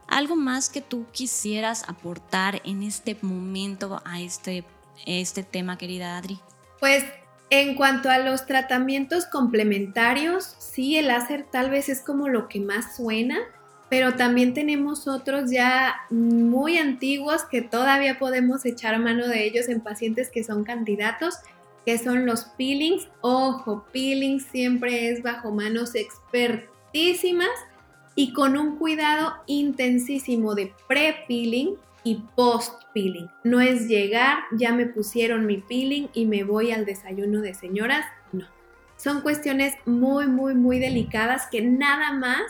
¿Algo 0.08 0.36
más 0.36 0.68
que 0.68 0.80
tú 0.80 1.06
quisieras 1.12 1.84
aportar 1.88 2.60
en 2.64 2.82
este 2.82 3.16
momento 3.22 4.02
a 4.04 4.20
este, 4.20 4.64
este 5.06 5.42
tema, 5.42 5.78
querida 5.78 6.16
Adri? 6.18 6.38
Pues 6.80 7.04
en 7.52 7.74
cuanto 7.74 8.08
a 8.08 8.18
los 8.18 8.46
tratamientos 8.46 9.26
complementarios, 9.26 10.56
sí, 10.58 10.96
el 10.96 11.08
láser 11.08 11.44
tal 11.52 11.68
vez 11.68 11.90
es 11.90 12.00
como 12.00 12.30
lo 12.30 12.48
que 12.48 12.60
más 12.60 12.96
suena, 12.96 13.40
pero 13.90 14.14
también 14.14 14.54
tenemos 14.54 15.06
otros 15.06 15.50
ya 15.50 15.96
muy 16.08 16.78
antiguos 16.78 17.44
que 17.44 17.60
todavía 17.60 18.18
podemos 18.18 18.64
echar 18.64 18.98
mano 18.98 19.28
de 19.28 19.44
ellos 19.44 19.68
en 19.68 19.82
pacientes 19.82 20.30
que 20.30 20.44
son 20.44 20.64
candidatos, 20.64 21.34
que 21.84 21.98
son 21.98 22.24
los 22.24 22.44
peelings. 22.56 23.06
Ojo, 23.20 23.84
peeling 23.92 24.40
siempre 24.40 25.10
es 25.10 25.22
bajo 25.22 25.52
manos 25.52 25.94
expertísimas 25.94 27.50
y 28.14 28.32
con 28.32 28.56
un 28.56 28.76
cuidado 28.76 29.34
intensísimo 29.46 30.54
de 30.54 30.72
pre-peeling 30.88 31.76
y 32.04 32.22
post-peeling. 32.34 33.28
No 33.44 33.60
es 33.60 33.88
llegar, 33.88 34.38
ya 34.52 34.72
me 34.72 34.86
pusieron 34.86 35.46
mi 35.46 35.58
peeling 35.58 36.08
y 36.12 36.26
me 36.26 36.44
voy 36.44 36.72
al 36.72 36.84
desayuno 36.84 37.40
de 37.40 37.54
señoras, 37.54 38.06
no. 38.32 38.46
Son 38.96 39.20
cuestiones 39.20 39.74
muy, 39.86 40.26
muy, 40.26 40.54
muy 40.54 40.78
delicadas 40.78 41.46
que 41.50 41.62
nada 41.62 42.12
más 42.12 42.42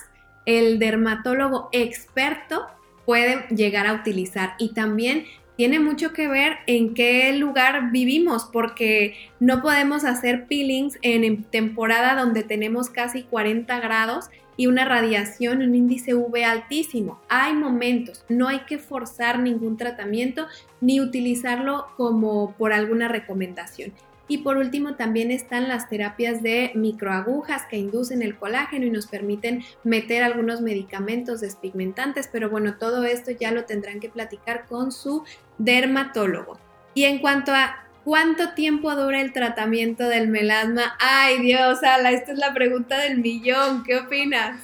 el 0.47 0.79
dermatólogo 0.79 1.69
experto 1.73 2.67
puede 3.07 3.47
llegar 3.49 3.87
a 3.87 3.95
utilizar 3.95 4.55
y 4.59 4.75
también 4.75 5.27
tiene 5.57 5.81
mucho 5.81 6.13
que 6.13 6.29
ver 6.29 6.59
en 6.67 6.95
qué 6.95 7.33
lugar 7.35 7.91
vivimos, 7.91 8.49
porque 8.53 9.15
no 9.41 9.63
podemos 9.63 10.05
hacer 10.05 10.47
peelings 10.47 10.99
en 11.03 11.45
temporada 11.45 12.15
donde 12.15 12.43
tenemos 12.43 12.91
casi 12.91 13.23
40 13.23 13.81
grados 13.81 14.31
y 14.57 14.67
una 14.67 14.85
radiación, 14.85 15.63
un 15.63 15.75
índice 15.75 16.15
UV 16.15 16.45
altísimo. 16.45 17.21
Hay 17.29 17.55
momentos, 17.55 18.25
no 18.29 18.49
hay 18.49 18.61
que 18.61 18.79
forzar 18.79 19.39
ningún 19.39 19.77
tratamiento 19.77 20.47
ni 20.81 21.01
utilizarlo 21.01 21.87
como 21.97 22.53
por 22.53 22.73
alguna 22.73 23.09
recomendación. 23.09 23.93
Y 24.29 24.39
por 24.39 24.57
último 24.57 24.95
también 24.95 25.31
están 25.31 25.69
las 25.69 25.89
terapias 25.89 26.43
de 26.43 26.73
microagujas 26.75 27.67
que 27.67 27.77
inducen 27.77 28.23
el 28.23 28.37
colágeno 28.37 28.87
y 28.87 28.91
nos 28.91 29.07
permiten 29.07 29.65
meter 29.85 30.23
algunos 30.23 30.61
medicamentos 30.61 31.41
despigmentantes, 31.41 32.29
pero 32.31 32.49
bueno, 32.49 32.77
todo 32.79 33.05
esto 33.05 33.31
ya 33.33 33.51
lo 33.51 33.65
tendrán 33.65 34.01
que 34.01 34.09
platicar 34.09 34.67
con 34.67 34.93
su 34.93 35.25
dermatólogo. 35.59 36.59
Y 36.95 37.05
en 37.05 37.19
cuanto 37.19 37.53
a 37.53 37.79
¿Cuánto 38.05 38.55
tiempo 38.55 38.93
dura 38.97 39.21
el 39.21 39.33
tratamiento 39.33 40.09
del 40.09 40.27
melasma? 40.27 40.97
Ay 40.99 41.39
Dios, 41.39 41.85
Ala, 41.85 42.11
esta 42.11 42.33
es 42.33 42.39
la 42.39 42.53
pregunta 42.53 42.99
del 42.99 43.19
millón. 43.19 43.85
¿Qué 43.85 43.97
opinas? 43.97 44.61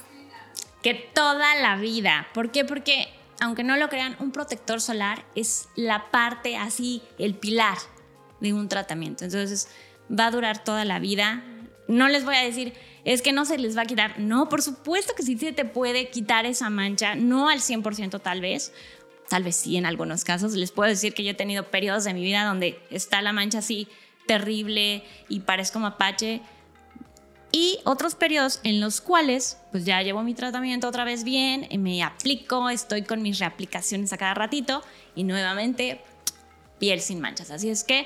Que 0.83 0.93
toda 0.93 1.55
la 1.55 1.77
vida. 1.77 2.27
¿Por 2.33 2.51
qué? 2.51 2.65
Porque, 2.65 3.07
aunque 3.39 3.63
no 3.63 3.77
lo 3.77 3.87
crean, 3.87 4.17
un 4.19 4.31
protector 4.31 4.81
solar 4.81 5.23
es 5.35 5.69
la 5.75 6.11
parte 6.11 6.57
así, 6.57 7.01
el 7.17 7.33
pilar 7.33 7.77
de 8.41 8.53
un 8.53 8.67
tratamiento. 8.67 9.25
Entonces 9.25 9.67
va 10.09 10.27
a 10.27 10.31
durar 10.31 10.63
toda 10.63 10.85
la 10.85 10.99
vida. 10.99 11.43
No 11.87 12.07
les 12.07 12.23
voy 12.23 12.35
a 12.35 12.43
decir, 12.43 12.73
es 13.05 13.21
que 13.21 13.33
no 13.33 13.45
se 13.45 13.57
les 13.57 13.77
va 13.77 13.83
a 13.83 13.85
quitar. 13.85 14.19
No, 14.19 14.49
por 14.49 14.61
supuesto 14.61 15.13
que 15.15 15.23
sí 15.23 15.37
se 15.37 15.53
te 15.53 15.65
puede 15.65 16.09
quitar 16.09 16.45
esa 16.45 16.69
mancha, 16.69 17.15
no 17.15 17.49
al 17.49 17.59
100% 17.59 18.21
tal 18.21 18.41
vez, 18.41 18.73
tal 19.29 19.43
vez 19.43 19.55
sí 19.55 19.77
en 19.77 19.85
algunos 19.85 20.23
casos. 20.23 20.53
Les 20.53 20.71
puedo 20.71 20.89
decir 20.89 21.13
que 21.13 21.23
yo 21.23 21.31
he 21.31 21.35
tenido 21.35 21.69
periodos 21.71 22.03
de 22.03 22.13
mi 22.13 22.21
vida 22.21 22.45
donde 22.45 22.79
está 22.89 23.21
la 23.21 23.33
mancha 23.33 23.59
así 23.59 23.87
terrible 24.27 25.03
y 25.27 25.39
parezco 25.39 25.79
mapache. 25.79 26.41
Y 27.51 27.79
otros 27.83 28.13
periodos 28.13 28.59
en 28.63 28.79
los 28.79 29.01
cuales 29.01 29.57
pues 29.71 29.83
ya 29.83 30.03
llevo 30.03 30.21
mi 30.21 30.35
tratamiento 30.35 30.87
otra 30.87 31.03
vez 31.03 31.23
bien, 31.23 31.67
me 31.79 32.03
aplico, 32.03 32.69
estoy 32.69 33.01
con 33.01 33.23
mis 33.23 33.39
reaplicaciones 33.39 34.13
a 34.13 34.17
cada 34.17 34.35
ratito 34.35 34.83
y 35.15 35.23
nuevamente 35.23 36.01
piel 36.77 37.01
sin 37.01 37.19
manchas. 37.19 37.49
Así 37.49 37.69
es 37.69 37.83
que 37.83 38.05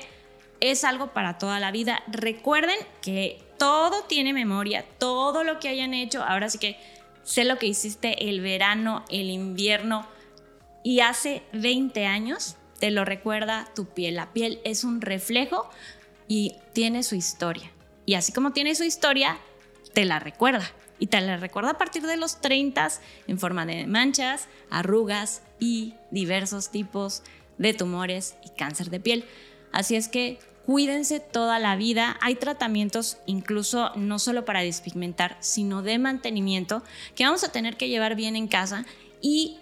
es 0.60 0.84
algo 0.84 1.12
para 1.12 1.38
toda 1.38 1.60
la 1.60 1.70
vida. 1.70 2.02
Recuerden 2.06 2.76
que 3.02 3.42
todo 3.58 4.04
tiene 4.04 4.32
memoria, 4.32 4.84
todo 4.98 5.44
lo 5.44 5.60
que 5.60 5.68
hayan 5.68 5.94
hecho, 5.94 6.22
ahora 6.22 6.48
sí 6.50 6.58
que 6.58 6.78
sé 7.22 7.44
lo 7.44 7.58
que 7.58 7.66
hiciste 7.66 8.28
el 8.28 8.40
verano, 8.40 9.04
el 9.08 9.30
invierno 9.30 10.06
y 10.84 11.00
hace 11.00 11.42
20 11.54 12.06
años, 12.06 12.56
te 12.78 12.90
lo 12.90 13.04
recuerda 13.04 13.68
tu 13.74 13.86
piel. 13.86 14.16
La 14.16 14.32
piel 14.32 14.60
es 14.64 14.84
un 14.84 15.00
reflejo 15.00 15.68
y 16.28 16.56
tiene 16.74 17.02
su 17.02 17.14
historia. 17.14 17.72
Y 18.04 18.14
así 18.14 18.32
como 18.32 18.52
tiene 18.52 18.74
su 18.74 18.84
historia, 18.84 19.38
te 19.94 20.04
la 20.04 20.18
recuerda. 20.18 20.70
Y 20.98 21.06
te 21.06 21.20
la 21.22 21.38
recuerda 21.38 21.70
a 21.70 21.78
partir 21.78 22.02
de 22.02 22.18
los 22.18 22.40
30 22.40 22.88
en 23.26 23.38
forma 23.38 23.64
de 23.66 23.86
manchas, 23.86 24.46
arrugas 24.70 25.42
y 25.58 25.94
diversos 26.10 26.70
tipos 26.70 27.22
de 27.56 27.72
tumores 27.72 28.36
y 28.44 28.50
cáncer 28.50 28.90
de 28.90 29.00
piel. 29.00 29.24
Así 29.74 29.96
es 29.96 30.06
que 30.06 30.38
cuídense 30.66 31.18
toda 31.18 31.58
la 31.58 31.74
vida. 31.74 32.16
Hay 32.20 32.36
tratamientos 32.36 33.18
incluso 33.26 33.90
no 33.96 34.20
solo 34.20 34.44
para 34.44 34.60
despigmentar, 34.60 35.36
sino 35.40 35.82
de 35.82 35.98
mantenimiento 35.98 36.84
que 37.16 37.24
vamos 37.24 37.42
a 37.42 37.50
tener 37.50 37.76
que 37.76 37.88
llevar 37.88 38.14
bien 38.14 38.36
en 38.36 38.46
casa. 38.46 38.86
Y 39.20 39.58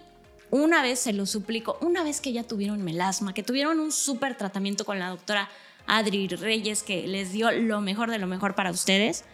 una 0.51 0.83
vez 0.83 0.99
se 0.99 1.13
lo 1.13 1.25
suplico, 1.25 1.79
una 1.81 2.03
vez 2.03 2.21
que 2.21 2.31
ya 2.31 2.43
tuvieron 2.43 2.83
melasma, 2.83 3.33
que 3.33 3.41
tuvieron 3.41 3.79
un 3.79 3.91
súper 3.91 4.37
tratamiento 4.37 4.85
con 4.85 4.99
la 4.99 5.09
doctora 5.09 5.49
Adri 5.87 6.27
Reyes 6.27 6.83
que 6.83 7.07
les 7.07 7.31
dio 7.31 7.51
lo 7.51 7.81
mejor 7.81 8.11
de 8.11 8.19
lo 8.19 8.27
mejor 8.27 8.53
para 8.53 8.69
ustedes, 8.69 9.25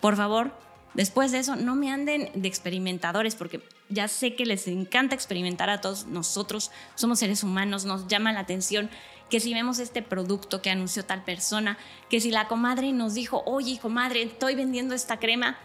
por 0.00 0.16
favor, 0.16 0.54
Después 0.94 1.32
de 1.32 1.40
eso, 1.40 1.56
no 1.56 1.74
me 1.74 1.90
anden 1.90 2.30
de 2.34 2.46
experimentadores, 2.46 3.34
porque 3.34 3.60
ya 3.88 4.06
sé 4.06 4.36
que 4.36 4.46
les 4.46 4.68
encanta 4.68 5.16
experimentar 5.16 5.68
a 5.68 5.80
todos 5.80 6.06
nosotros, 6.06 6.70
somos 6.94 7.18
seres 7.18 7.42
humanos, 7.42 7.84
nos 7.84 8.06
llama 8.06 8.32
la 8.32 8.40
atención 8.40 8.88
que 9.30 9.40
si 9.40 9.54
vemos 9.54 9.78
este 9.78 10.02
producto 10.02 10.62
que 10.62 10.70
anunció 10.70 11.04
tal 11.04 11.24
persona, 11.24 11.78
que 12.08 12.20
si 12.20 12.30
la 12.30 12.48
comadre 12.48 12.92
nos 12.92 13.14
dijo, 13.14 13.42
oye, 13.46 13.78
comadre, 13.80 14.22
estoy 14.22 14.54
vendiendo 14.54 14.94
esta 14.94 15.18
crema. 15.18 15.58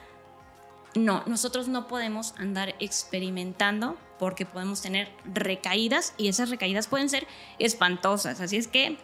No, 0.95 1.23
nosotros 1.27 1.67
no 1.67 1.87
podemos 1.87 2.33
andar 2.37 2.75
experimentando 2.79 3.97
porque 4.17 4.45
podemos 4.45 4.81
tener 4.81 5.09
recaídas 5.23 6.13
y 6.17 6.27
esas 6.29 6.49
recaídas 6.49 6.87
pueden 6.87 7.09
ser 7.09 7.27
espantosas. 7.59 8.41
Así 8.41 8.57
es 8.57 8.67
que 8.67 8.97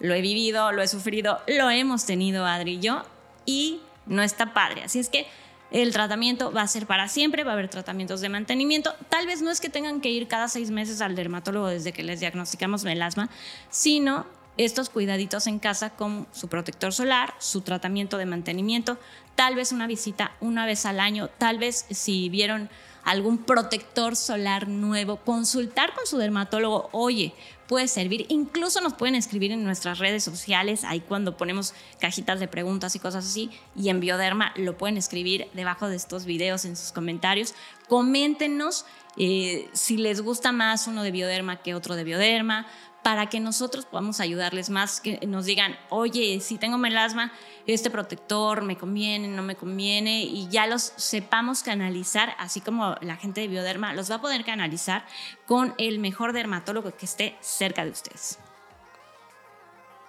lo 0.00 0.14
he 0.14 0.20
vivido, 0.20 0.72
lo 0.72 0.82
he 0.82 0.88
sufrido, 0.88 1.40
lo 1.46 1.70
hemos 1.70 2.06
tenido 2.06 2.46
Adri 2.46 2.74
y 2.74 2.80
yo 2.80 3.02
y 3.44 3.80
no 4.06 4.22
está 4.22 4.54
padre. 4.54 4.84
Así 4.84 4.98
es 4.98 5.08
que 5.08 5.26
el 5.74 5.92
tratamiento 5.92 6.52
va 6.52 6.62
a 6.62 6.68
ser 6.68 6.86
para 6.86 7.08
siempre, 7.08 7.42
va 7.42 7.50
a 7.50 7.54
haber 7.54 7.68
tratamientos 7.68 8.20
de 8.20 8.28
mantenimiento. 8.28 8.94
Tal 9.08 9.26
vez 9.26 9.42
no 9.42 9.50
es 9.50 9.60
que 9.60 9.68
tengan 9.68 10.00
que 10.00 10.08
ir 10.08 10.28
cada 10.28 10.46
seis 10.46 10.70
meses 10.70 11.00
al 11.00 11.16
dermatólogo 11.16 11.66
desde 11.66 11.92
que 11.92 12.04
les 12.04 12.20
diagnosticamos 12.20 12.84
melasma, 12.84 13.28
sino 13.70 14.24
estos 14.56 14.88
cuidaditos 14.88 15.48
en 15.48 15.58
casa 15.58 15.90
con 15.90 16.28
su 16.30 16.46
protector 16.46 16.92
solar, 16.92 17.34
su 17.40 17.62
tratamiento 17.62 18.18
de 18.18 18.26
mantenimiento, 18.26 18.98
tal 19.34 19.56
vez 19.56 19.72
una 19.72 19.88
visita 19.88 20.36
una 20.38 20.64
vez 20.64 20.86
al 20.86 21.00
año, 21.00 21.28
tal 21.38 21.58
vez 21.58 21.86
si 21.90 22.28
vieron 22.28 22.70
algún 23.04 23.38
protector 23.38 24.16
solar 24.16 24.68
nuevo, 24.68 25.16
consultar 25.16 25.94
con 25.94 26.06
su 26.06 26.18
dermatólogo, 26.18 26.88
oye, 26.92 27.34
puede 27.66 27.88
servir. 27.88 28.26
Incluso 28.28 28.80
nos 28.80 28.94
pueden 28.94 29.14
escribir 29.14 29.52
en 29.52 29.64
nuestras 29.64 29.98
redes 29.98 30.24
sociales, 30.24 30.84
ahí 30.84 31.00
cuando 31.00 31.36
ponemos 31.36 31.74
cajitas 32.00 32.40
de 32.40 32.48
preguntas 32.48 32.94
y 32.96 32.98
cosas 32.98 33.26
así, 33.26 33.50
y 33.76 33.88
en 33.88 34.00
Bioderma 34.00 34.52
lo 34.56 34.76
pueden 34.76 34.96
escribir 34.96 35.48
debajo 35.54 35.88
de 35.88 35.96
estos 35.96 36.24
videos 36.24 36.64
en 36.64 36.76
sus 36.76 36.92
comentarios. 36.92 37.54
Coméntenos 37.88 38.86
eh, 39.16 39.68
si 39.72 39.96
les 39.96 40.20
gusta 40.20 40.52
más 40.52 40.86
uno 40.86 41.02
de 41.02 41.10
Bioderma 41.10 41.62
que 41.62 41.74
otro 41.74 41.94
de 41.94 42.04
Bioderma 42.04 42.66
para 43.04 43.26
que 43.26 43.38
nosotros 43.38 43.84
podamos 43.84 44.18
ayudarles 44.18 44.70
más, 44.70 45.02
que 45.02 45.20
nos 45.26 45.44
digan, 45.44 45.76
oye, 45.90 46.40
si 46.40 46.56
tengo 46.56 46.78
melasma, 46.78 47.32
este 47.66 47.90
protector 47.90 48.62
me 48.62 48.78
conviene, 48.78 49.28
no 49.28 49.42
me 49.42 49.56
conviene, 49.56 50.22
y 50.22 50.48
ya 50.48 50.66
los 50.66 50.94
sepamos 50.96 51.62
canalizar, 51.62 52.34
así 52.38 52.62
como 52.62 52.96
la 53.02 53.16
gente 53.16 53.42
de 53.42 53.48
Bioderma 53.48 53.92
los 53.92 54.10
va 54.10 54.16
a 54.16 54.20
poder 54.22 54.42
canalizar 54.42 55.04
con 55.46 55.74
el 55.76 55.98
mejor 55.98 56.32
dermatólogo 56.32 56.96
que 56.96 57.04
esté 57.04 57.36
cerca 57.40 57.84
de 57.84 57.90
ustedes. 57.90 58.38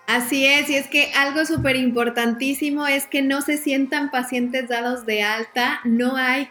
Así 0.07 0.45
es, 0.45 0.69
y 0.69 0.75
es 0.75 0.87
que 0.87 1.11
algo 1.17 1.45
súper 1.45 1.75
importantísimo 1.75 2.87
es 2.87 3.07
que 3.07 3.21
no 3.21 3.41
se 3.41 3.57
sientan 3.57 4.09
pacientes 4.09 4.69
dados 4.69 5.05
de 5.05 5.21
alta, 5.21 5.81
no 5.83 6.15
hay 6.15 6.49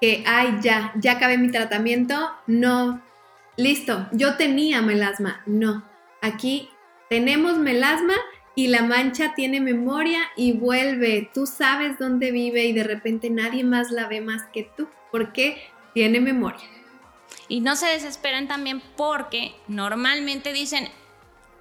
que, 0.00 0.24
ay, 0.26 0.58
ya, 0.62 0.92
ya 0.96 1.12
acabé 1.12 1.38
mi 1.38 1.52
tratamiento, 1.52 2.28
no, 2.48 3.05
listo, 3.56 4.08
yo 4.12 4.36
tenía 4.36 4.82
melasma. 4.82 5.42
No, 5.46 5.84
aquí 6.22 6.70
tenemos 7.08 7.58
melasma 7.58 8.14
y 8.54 8.68
la 8.68 8.82
mancha 8.82 9.34
tiene 9.34 9.60
memoria 9.60 10.20
y 10.36 10.52
vuelve. 10.52 11.30
Tú 11.32 11.46
sabes 11.46 11.98
dónde 11.98 12.30
vive 12.30 12.64
y 12.64 12.72
de 12.72 12.84
repente 12.84 13.30
nadie 13.30 13.64
más 13.64 13.90
la 13.90 14.08
ve 14.08 14.20
más 14.20 14.44
que 14.52 14.68
tú 14.76 14.88
porque 15.12 15.62
tiene 15.94 16.20
memoria. 16.20 16.64
Y 17.48 17.60
no 17.60 17.76
se 17.76 17.86
desesperen 17.86 18.48
también 18.48 18.82
porque 18.96 19.54
normalmente 19.68 20.52
dicen, 20.52 20.88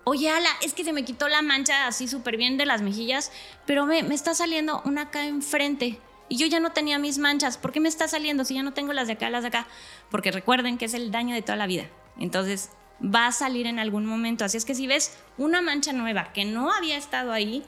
oye, 0.04 0.30
Ala, 0.30 0.50
es 0.62 0.74
que 0.74 0.84
se 0.84 0.94
me 0.94 1.06
quitó 1.06 1.28
la 1.28 1.42
mancha 1.42 1.88
así 1.88 2.08
súper 2.08 2.38
bien 2.38 2.58
de 2.58 2.66
las 2.66 2.82
mejillas, 2.82 3.32
pero 3.66 3.86
me, 3.86 4.02
me 4.04 4.16
está 4.16 4.34
saliendo 4.34 4.82
una 4.86 5.04
acá 5.04 5.26
enfrente. 5.28 6.00
Y 6.28 6.38
yo 6.38 6.48
ya 6.48 6.60
no 6.60 6.72
tenía 6.72 6.98
mis 6.98 7.18
manchas. 7.18 7.58
¿Por 7.58 7.72
qué 7.72 7.80
me 7.80 7.90
está 7.90 8.08
saliendo 8.08 8.46
si 8.46 8.56
ya 8.56 8.64
no 8.64 8.74
tengo 8.74 8.94
las 8.94 9.08
de 9.08 9.14
acá, 9.14 9.30
las 9.30 9.44
de 9.44 9.50
acá? 9.50 9.68
Porque 10.10 10.32
recuerden 10.32 10.78
que 10.78 10.86
es 10.86 10.94
el 10.94 11.12
daño 11.12 11.36
de 11.36 11.42
toda 11.42 11.56
la 11.56 11.68
vida. 11.68 11.86
Entonces 12.18 12.72
va 13.04 13.28
a 13.28 13.32
salir 13.32 13.68
en 13.68 13.80
algún 13.80 14.06
momento. 14.06 14.44
Así 14.46 14.58
es 14.58 14.66
que 14.66 14.74
si 14.74 14.88
ves 14.88 15.16
una 15.38 15.62
mancha 15.62 15.94
nueva 15.94 16.34
que 16.34 16.46
no 16.46 16.72
había 16.72 16.98
estado 16.98 17.32
ahí, 17.32 17.64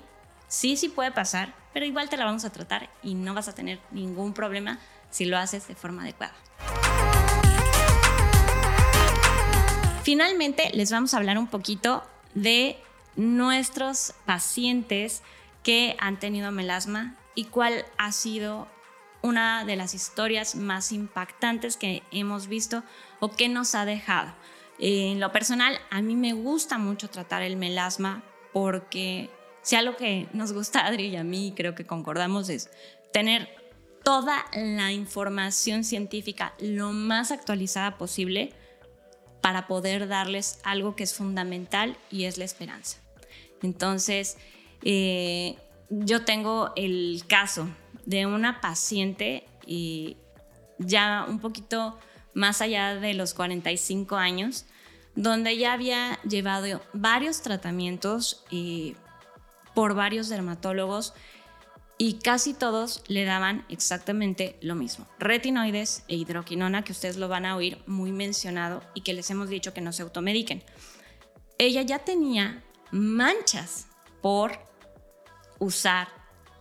sí, 0.48 0.76
sí 0.76 0.89
puede 0.89 1.12
pasar, 1.12 1.54
pero 1.74 1.86
igual 1.86 2.10
te 2.10 2.17
la 2.17 2.26
vamos 2.26 2.46
a 2.46 2.50
tratar 2.52 2.89
y 3.04 3.13
no 3.13 3.34
vas 3.34 3.48
a 3.48 3.54
tener 3.54 3.80
ningún 3.91 4.34
problema 4.34 4.80
si 5.12 5.26
lo 5.26 5.38
haces 5.38 5.67
de 5.67 5.76
forma 5.76 6.02
adecuada. 6.04 6.34
Finalmente 10.04 10.72
les 10.74 10.91
vamos 10.91 11.13
a 11.13 11.17
hablar 11.17 11.38
un 11.38 11.48
poquito 11.48 12.04
de 12.34 12.80
nuestros 13.17 14.13
pacientes 14.26 15.22
que 15.63 15.98
han 16.00 16.17
tenido 16.17 16.50
melasma 16.52 17.15
y 17.38 17.45
cuál 17.45 17.86
ha 18.00 18.12
sido 18.12 18.67
una 19.21 19.63
de 19.63 19.76
las 19.76 19.93
historias 19.93 20.56
más 20.56 20.91
impactantes 20.91 21.78
que 21.78 22.02
hemos 22.12 22.47
visto 22.47 22.84
o 23.19 23.30
que 23.30 23.47
nos 23.47 23.76
ha 23.76 23.86
dejado. 23.86 24.34
En 24.80 25.19
lo 25.19 25.32
personal, 25.32 25.80
a 25.91 26.02
mí 26.02 26.15
me 26.15 26.34
gusta 26.34 26.80
mucho 26.80 27.12
tratar 27.12 27.43
el 27.43 27.56
melasma 27.56 28.23
porque 28.54 29.30
si 29.62 29.76
algo 29.76 29.95
que 29.95 30.28
nos 30.34 30.52
gusta 30.52 30.80
a 30.80 30.88
Adri 30.88 31.10
y 31.10 31.15
a 31.15 31.23
mí, 31.23 31.54
creo 31.56 31.76
que 31.76 31.86
concordamos, 31.86 32.50
es 32.50 32.71
tener 33.13 33.47
toda 34.04 34.43
la 34.54 34.91
información 34.91 35.84
científica 35.84 36.56
lo 36.60 36.91
más 36.91 37.30
actualizada 37.30 38.00
posible 38.00 38.52
para 39.43 39.67
poder 39.67 40.08
darles 40.08 40.60
algo 40.63 40.95
que 40.95 41.04
es 41.04 41.13
fundamental 41.13 41.97
y 42.10 42.23
es 42.23 42.39
la 42.39 42.45
esperanza. 42.45 42.97
Entonces, 43.62 44.38
eh, 44.84 45.56
yo 45.89 46.26
tengo 46.26 46.71
el 46.76 47.23
caso 47.28 47.67
de 48.06 48.26
una 48.26 48.62
paciente 48.62 49.45
ya 50.80 51.26
un 51.28 51.39
poquito 51.39 51.97
más 52.34 52.62
allá 52.62 52.95
de 52.95 53.13
los 53.13 53.34
45 53.34 54.15
años, 54.15 54.65
donde 55.15 55.58
ya 55.58 55.73
había 55.73 56.19
llevado 56.21 56.82
varios 56.93 57.41
tratamientos 57.41 58.45
por 59.73 59.95
varios 59.95 60.30
dermatólogos 60.30 61.13
y 61.97 62.19
casi 62.19 62.54
todos 62.54 63.04
le 63.08 63.26
daban 63.26 63.65
exactamente 63.69 64.56
lo 64.62 64.76
mismo. 64.76 65.08
Retinoides 65.17 66.04
e 66.08 66.15
hidroquinona, 66.15 66.84
que 66.84 66.91
ustedes 66.91 67.17
lo 67.17 67.28
van 67.28 67.47
a 67.47 67.56
oír 67.56 67.82
muy 67.88 68.12
mencionado 68.12 68.84
y 68.93 69.02
que 69.02 69.13
les 69.13 69.32
hemos 69.32 69.50
dicho 69.50 69.73
que 69.73 69.82
no 69.82 69.91
se 69.91 70.04
automediquen. 70.04 70.63
Ella 71.58 71.82
ya 71.82 72.00
tenía 72.00 72.63
manchas 72.91 73.88
por 74.21 74.60
usar 75.60 76.08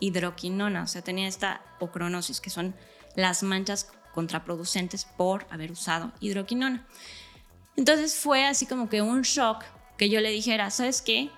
hidroquinona, 0.01 0.83
o 0.83 0.87
sea, 0.87 1.03
tenía 1.03 1.29
esta 1.29 1.63
ocronosis, 1.81 2.41
que 2.41 2.51
son 2.51 2.75
las 3.15 3.43
manchas 3.43 3.91
contraproducentes 4.13 5.05
por 5.05 5.47
haber 5.51 5.73
usado 5.73 6.13
hidroquinona. 6.21 6.87
Entonces 7.77 8.17
fue 8.17 8.47
así 8.47 8.67
como 8.67 8.89
que 8.89 9.03
un 9.03 9.23
shock 9.23 9.65
que 9.97 10.09
yo 10.09 10.21
le 10.21 10.31
dijera, 10.31 10.71
¿sabes 10.71 11.03
qué? 11.03 11.31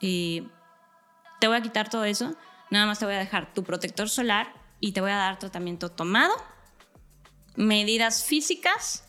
Eh, 0.00 0.46
te 1.40 1.48
voy 1.48 1.56
a 1.56 1.62
quitar 1.62 1.88
todo 1.88 2.04
eso, 2.04 2.34
nada 2.70 2.86
más 2.86 2.98
te 2.98 3.04
voy 3.04 3.14
a 3.14 3.18
dejar 3.18 3.52
tu 3.52 3.64
protector 3.64 4.08
solar 4.08 4.52
y 4.80 4.92
te 4.92 5.00
voy 5.00 5.10
a 5.10 5.16
dar 5.16 5.38
tratamiento 5.38 5.90
tomado, 5.90 6.34
medidas 7.56 8.24
físicas. 8.24 9.04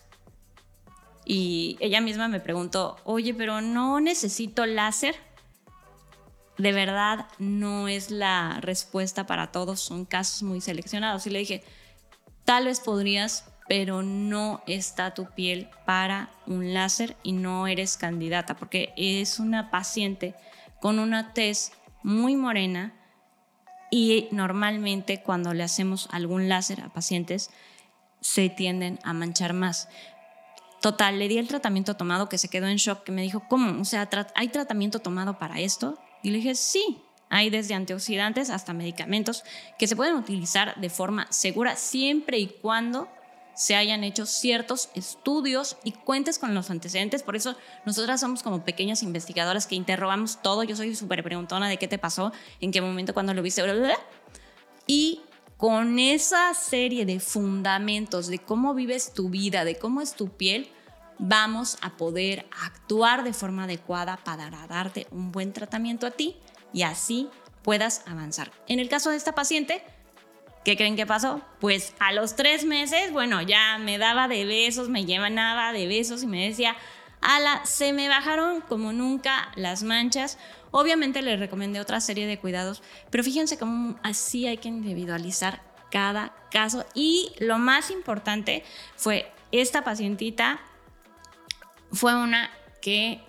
Y 1.24 1.76
ella 1.80 2.00
misma 2.00 2.28
me 2.28 2.40
preguntó, 2.40 2.96
oye, 3.04 3.34
pero 3.34 3.60
no 3.60 4.00
necesito 4.00 4.64
láser 4.64 5.14
de 6.58 6.72
verdad 6.72 7.26
no 7.38 7.88
es 7.88 8.10
la 8.10 8.58
respuesta 8.60 9.26
para 9.26 9.52
todos, 9.52 9.80
son 9.80 10.04
casos 10.04 10.42
muy 10.42 10.60
seleccionados. 10.60 11.26
Y 11.26 11.30
le 11.30 11.38
dije, 11.38 11.64
tal 12.44 12.66
vez 12.66 12.80
podrías, 12.80 13.44
pero 13.68 14.02
no 14.02 14.62
está 14.66 15.14
tu 15.14 15.26
piel 15.26 15.68
para 15.86 16.30
un 16.46 16.74
láser 16.74 17.16
y 17.22 17.32
no 17.32 17.66
eres 17.68 17.96
candidata, 17.96 18.56
porque 18.56 18.92
es 18.96 19.38
una 19.38 19.70
paciente 19.70 20.34
con 20.80 20.98
una 20.98 21.32
tez 21.32 21.72
muy 22.02 22.36
morena 22.36 22.92
y 23.90 24.28
normalmente 24.32 25.22
cuando 25.22 25.54
le 25.54 25.62
hacemos 25.62 26.08
algún 26.12 26.48
láser 26.48 26.80
a 26.80 26.92
pacientes 26.92 27.50
se 28.20 28.48
tienden 28.48 28.98
a 29.04 29.12
manchar 29.12 29.52
más. 29.52 29.88
Total, 30.80 31.18
le 31.18 31.28
di 31.28 31.38
el 31.38 31.48
tratamiento 31.48 31.96
tomado 31.96 32.28
que 32.28 32.38
se 32.38 32.48
quedó 32.48 32.66
en 32.66 32.76
shock, 32.76 33.02
que 33.02 33.12
me 33.12 33.22
dijo, 33.22 33.44
¿cómo? 33.48 33.80
O 33.80 33.84
sea, 33.84 34.08
¿hay 34.34 34.48
tratamiento 34.48 35.00
tomado 35.00 35.38
para 35.38 35.58
esto? 35.60 35.98
Y 36.22 36.30
le 36.30 36.38
dije, 36.38 36.54
sí, 36.54 36.98
hay 37.30 37.50
desde 37.50 37.74
antioxidantes 37.74 38.50
hasta 38.50 38.72
medicamentos 38.72 39.44
que 39.78 39.86
se 39.86 39.96
pueden 39.96 40.14
utilizar 40.14 40.80
de 40.80 40.90
forma 40.90 41.26
segura 41.30 41.76
siempre 41.76 42.38
y 42.38 42.46
cuando 42.46 43.08
se 43.54 43.74
hayan 43.74 44.04
hecho 44.04 44.24
ciertos 44.24 44.88
estudios 44.94 45.76
y 45.82 45.90
cuentes 45.90 46.38
con 46.38 46.54
los 46.54 46.70
antecedentes. 46.70 47.24
Por 47.24 47.34
eso 47.34 47.56
nosotras 47.84 48.20
somos 48.20 48.44
como 48.44 48.64
pequeñas 48.64 49.02
investigadoras 49.02 49.66
que 49.66 49.74
interrogamos 49.74 50.40
todo. 50.42 50.62
Yo 50.62 50.76
soy 50.76 50.94
súper 50.94 51.24
preguntona 51.24 51.68
de 51.68 51.76
qué 51.76 51.88
te 51.88 51.98
pasó, 51.98 52.32
en 52.60 52.70
qué 52.70 52.80
momento, 52.80 53.14
cuando 53.14 53.34
lo 53.34 53.42
viste, 53.42 53.62
Y 54.86 55.22
con 55.56 55.98
esa 55.98 56.54
serie 56.54 57.04
de 57.04 57.18
fundamentos 57.18 58.28
de 58.28 58.38
cómo 58.38 58.74
vives 58.74 59.12
tu 59.12 59.28
vida, 59.28 59.64
de 59.64 59.76
cómo 59.76 60.00
es 60.00 60.14
tu 60.14 60.28
piel, 60.28 60.70
vamos 61.18 61.78
a 61.82 61.96
poder 61.96 62.46
actuar 62.64 63.24
de 63.24 63.32
forma 63.32 63.64
adecuada 63.64 64.16
para 64.18 64.50
darte 64.66 65.06
un 65.10 65.32
buen 65.32 65.52
tratamiento 65.52 66.06
a 66.06 66.10
ti 66.10 66.36
y 66.72 66.82
así 66.82 67.28
puedas 67.62 68.02
avanzar. 68.06 68.50
En 68.66 68.80
el 68.80 68.88
caso 68.88 69.10
de 69.10 69.16
esta 69.16 69.34
paciente, 69.34 69.82
¿Qué 70.64 70.76
creen 70.76 70.96
que 70.96 71.06
pasó? 71.06 71.40
Pues 71.60 71.94
a 71.98 72.12
los 72.12 72.36
tres 72.36 72.66
meses, 72.66 73.10
bueno, 73.10 73.40
ya 73.40 73.78
me 73.78 73.96
daba 73.96 74.28
de 74.28 74.44
besos, 74.44 74.90
me 74.90 75.06
llenaba 75.06 75.72
de 75.72 75.86
besos 75.86 76.22
y 76.22 76.26
me 76.26 76.46
decía, 76.46 76.76
ala, 77.22 77.64
se 77.64 77.94
me 77.94 78.08
bajaron 78.08 78.60
como 78.60 78.92
nunca 78.92 79.50
las 79.54 79.82
manchas. 79.82 80.36
Obviamente 80.70 81.22
le 81.22 81.38
recomendé 81.38 81.80
otra 81.80 82.02
serie 82.02 82.26
de 82.26 82.38
cuidados, 82.38 82.82
pero 83.08 83.24
fíjense 83.24 83.58
cómo 83.58 83.98
así 84.02 84.46
hay 84.46 84.58
que 84.58 84.68
individualizar 84.68 85.62
cada 85.90 86.34
caso. 86.50 86.84
Y 86.92 87.32
lo 87.38 87.58
más 87.58 87.90
importante 87.90 88.62
fue 88.96 89.32
esta 89.52 89.84
pacientita, 89.84 90.60
fue 91.92 92.14
una 92.14 92.50
que 92.80 93.20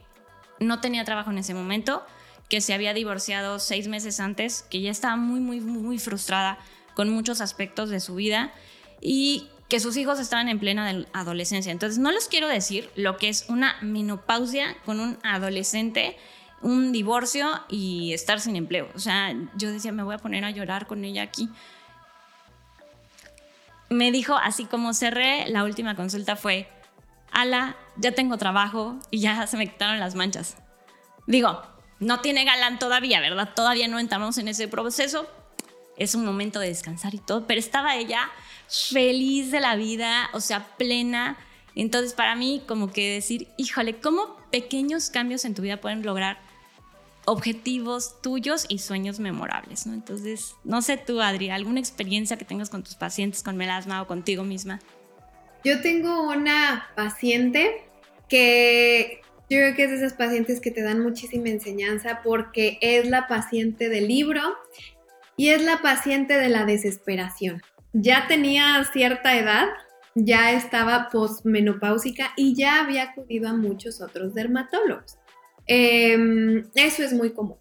no 0.59 0.79
tenía 0.81 1.05
trabajo 1.05 1.31
en 1.31 1.37
ese 1.37 1.53
momento, 1.53 2.03
que 2.49 2.61
se 2.61 2.73
había 2.73 2.93
divorciado 2.93 3.59
seis 3.59 3.87
meses 3.87 4.19
antes, 4.19 4.65
que 4.69 4.81
ya 4.81 4.91
estaba 4.91 5.15
muy, 5.15 5.39
muy, 5.39 5.61
muy 5.61 5.99
frustrada 5.99 6.57
con 6.95 7.09
muchos 7.09 7.41
aspectos 7.41 7.89
de 7.89 7.99
su 7.99 8.15
vida 8.15 8.51
y 8.99 9.47
que 9.69 9.79
sus 9.79 9.95
hijos 9.97 10.19
estaban 10.19 10.49
en 10.49 10.59
plena 10.59 11.05
adolescencia. 11.13 11.71
Entonces, 11.71 11.99
no 11.99 12.11
les 12.11 12.27
quiero 12.27 12.47
decir 12.47 12.89
lo 12.95 13.17
que 13.17 13.29
es 13.29 13.45
una 13.49 13.75
menopausia 13.81 14.75
con 14.83 14.99
un 14.99 15.17
adolescente, 15.23 16.17
un 16.61 16.91
divorcio 16.91 17.47
y 17.69 18.13
estar 18.13 18.41
sin 18.41 18.55
empleo. 18.55 18.89
O 18.95 18.99
sea, 18.99 19.33
yo 19.55 19.71
decía, 19.71 19.91
me 19.91 20.03
voy 20.03 20.15
a 20.15 20.17
poner 20.17 20.43
a 20.43 20.51
llorar 20.51 20.87
con 20.87 21.05
ella 21.05 21.21
aquí. 21.21 21.49
Me 23.89 24.11
dijo, 24.11 24.35
así 24.35 24.65
como 24.65 24.93
cerré 24.93 25.47
la 25.49 25.63
última 25.63 25.95
consulta 25.95 26.35
fue, 26.35 26.67
ala, 27.31 27.75
ya 27.99 28.13
tengo 28.13 28.37
trabajo 28.37 28.97
y 29.11 29.19
ya 29.19 29.45
se 29.47 29.57
me 29.57 29.67
quitaron 29.67 29.99
las 29.99 30.15
manchas. 30.15 30.57
Digo, 31.27 31.61
no 31.99 32.21
tiene 32.21 32.45
galán 32.45 32.79
todavía, 32.79 33.19
¿verdad? 33.19 33.53
Todavía 33.55 33.87
no 33.87 33.99
entramos 33.99 34.37
en 34.37 34.47
ese 34.47 34.67
proceso. 34.67 35.29
Es 35.97 36.15
un 36.15 36.25
momento 36.25 36.59
de 36.59 36.69
descansar 36.69 37.13
y 37.13 37.17
todo, 37.19 37.45
pero 37.45 37.59
estaba 37.59 37.97
ella 37.97 38.29
feliz 38.69 39.51
de 39.51 39.59
la 39.59 39.75
vida, 39.75 40.29
o 40.33 40.39
sea, 40.39 40.65
plena. 40.77 41.37
Entonces, 41.75 42.13
para 42.13 42.35
mí, 42.35 42.63
como 42.67 42.91
que 42.91 43.13
decir, 43.15 43.49
híjole, 43.57 43.99
¿cómo 43.99 44.37
pequeños 44.49 45.09
cambios 45.09 45.43
en 45.45 45.55
tu 45.55 45.61
vida 45.61 45.81
pueden 45.81 46.03
lograr 46.03 46.39
objetivos 47.25 48.21
tuyos 48.21 48.65
y 48.69 48.79
sueños 48.79 49.19
memorables, 49.19 49.85
¿no? 49.85 49.93
Entonces, 49.93 50.55
no 50.63 50.81
sé 50.81 50.97
tú, 50.97 51.21
Adri, 51.21 51.49
¿alguna 51.49 51.79
experiencia 51.79 52.37
que 52.37 52.45
tengas 52.45 52.69
con 52.69 52.83
tus 52.83 52.95
pacientes 52.95 53.43
con 53.43 53.57
melasma 53.57 54.01
o 54.01 54.07
contigo 54.07 54.43
misma? 54.43 54.79
Yo 55.63 55.81
tengo 55.81 56.23
una 56.23 56.87
paciente 56.95 57.88
que 58.29 59.21
yo 59.49 59.57
creo 59.57 59.75
que 59.75 59.83
es 59.85 59.89
de 59.91 59.97
esas 59.97 60.13
pacientes 60.13 60.61
que 60.61 60.71
te 60.71 60.83
dan 60.83 61.01
muchísima 61.01 61.49
enseñanza 61.49 62.21
porque 62.23 62.77
es 62.81 63.09
la 63.09 63.27
paciente 63.27 63.89
del 63.89 64.07
libro 64.07 64.41
y 65.35 65.49
es 65.49 65.63
la 65.63 65.81
paciente 65.81 66.37
de 66.37 66.49
la 66.49 66.65
desesperación. 66.65 67.61
Ya 67.91 68.27
tenía 68.27 68.83
cierta 68.93 69.37
edad, 69.37 69.69
ya 70.13 70.51
estaba 70.51 71.09
posmenopáusica 71.11 72.31
y 72.37 72.55
ya 72.55 72.81
había 72.81 73.03
acudido 73.03 73.49
a 73.49 73.53
muchos 73.53 74.01
otros 74.01 74.35
dermatólogos. 74.35 75.17
Em, 75.65 76.69
eso 76.75 77.03
es 77.03 77.13
muy 77.13 77.31
común. 77.31 77.57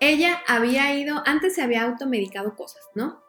Ella 0.00 0.40
había 0.46 0.94
ido, 0.98 1.22
antes 1.26 1.54
se 1.54 1.62
había 1.62 1.82
automedicado 1.82 2.54
cosas, 2.56 2.82
¿no? 2.94 3.22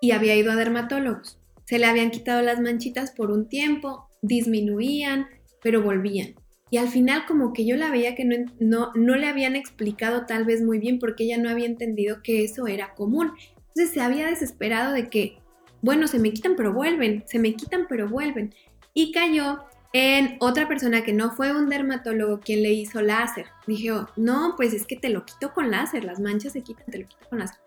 Y 0.00 0.12
había 0.12 0.34
ido 0.36 0.52
a 0.52 0.56
dermatólogos. 0.56 1.38
Se 1.64 1.78
le 1.78 1.86
habían 1.86 2.10
quitado 2.10 2.42
las 2.42 2.60
manchitas 2.60 3.12
por 3.12 3.30
un 3.30 3.48
tiempo, 3.48 4.08
disminuían, 4.22 5.28
pero 5.62 5.82
volvían. 5.82 6.34
Y 6.70 6.76
al 6.76 6.88
final 6.88 7.24
como 7.26 7.52
que 7.52 7.64
yo 7.64 7.76
la 7.76 7.90
veía 7.90 8.14
que 8.14 8.24
no, 8.24 8.36
no, 8.60 8.92
no 8.94 9.16
le 9.16 9.28
habían 9.28 9.56
explicado 9.56 10.26
tal 10.26 10.44
vez 10.44 10.62
muy 10.62 10.78
bien 10.78 10.98
porque 10.98 11.24
ella 11.24 11.38
no 11.38 11.48
había 11.48 11.66
entendido 11.66 12.22
que 12.22 12.44
eso 12.44 12.66
era 12.66 12.94
común. 12.94 13.32
Entonces 13.68 13.90
se 13.90 14.00
había 14.00 14.26
desesperado 14.26 14.92
de 14.92 15.08
que, 15.08 15.38
bueno, 15.80 16.06
se 16.08 16.18
me 16.18 16.32
quitan 16.32 16.56
pero 16.56 16.72
vuelven, 16.72 17.24
se 17.26 17.38
me 17.38 17.54
quitan 17.54 17.86
pero 17.88 18.08
vuelven. 18.08 18.54
Y 18.92 19.12
cayó 19.12 19.60
en 19.94 20.36
otra 20.40 20.68
persona 20.68 21.02
que 21.02 21.14
no 21.14 21.30
fue 21.30 21.52
un 21.52 21.70
dermatólogo 21.70 22.40
quien 22.40 22.62
le 22.62 22.72
hizo 22.72 23.00
láser. 23.00 23.46
Dije, 23.66 23.90
no, 24.16 24.54
pues 24.56 24.74
es 24.74 24.86
que 24.86 24.96
te 24.96 25.08
lo 25.08 25.24
quito 25.24 25.54
con 25.54 25.70
láser, 25.70 26.04
las 26.04 26.20
manchas 26.20 26.52
se 26.52 26.62
quitan, 26.62 26.86
te 26.86 26.98
lo 26.98 27.08
quito 27.08 27.26
con 27.30 27.38
láser. 27.38 27.60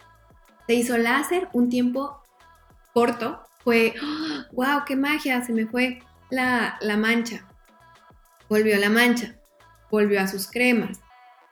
Se 0.67 0.75
hizo 0.75 0.97
láser 0.97 1.47
un 1.53 1.69
tiempo 1.69 2.21
corto, 2.93 3.41
fue, 3.63 3.95
wow, 4.51 4.83
qué 4.85 4.95
magia, 4.95 5.43
se 5.43 5.53
me 5.53 5.65
fue 5.65 5.99
la, 6.29 6.77
la 6.81 6.97
mancha 6.97 7.47
volvió 8.51 8.75
a 8.75 8.79
la 8.79 8.89
mancha, 8.89 9.35
volvió 9.89 10.19
a 10.19 10.27
sus 10.27 10.51
cremas. 10.51 10.99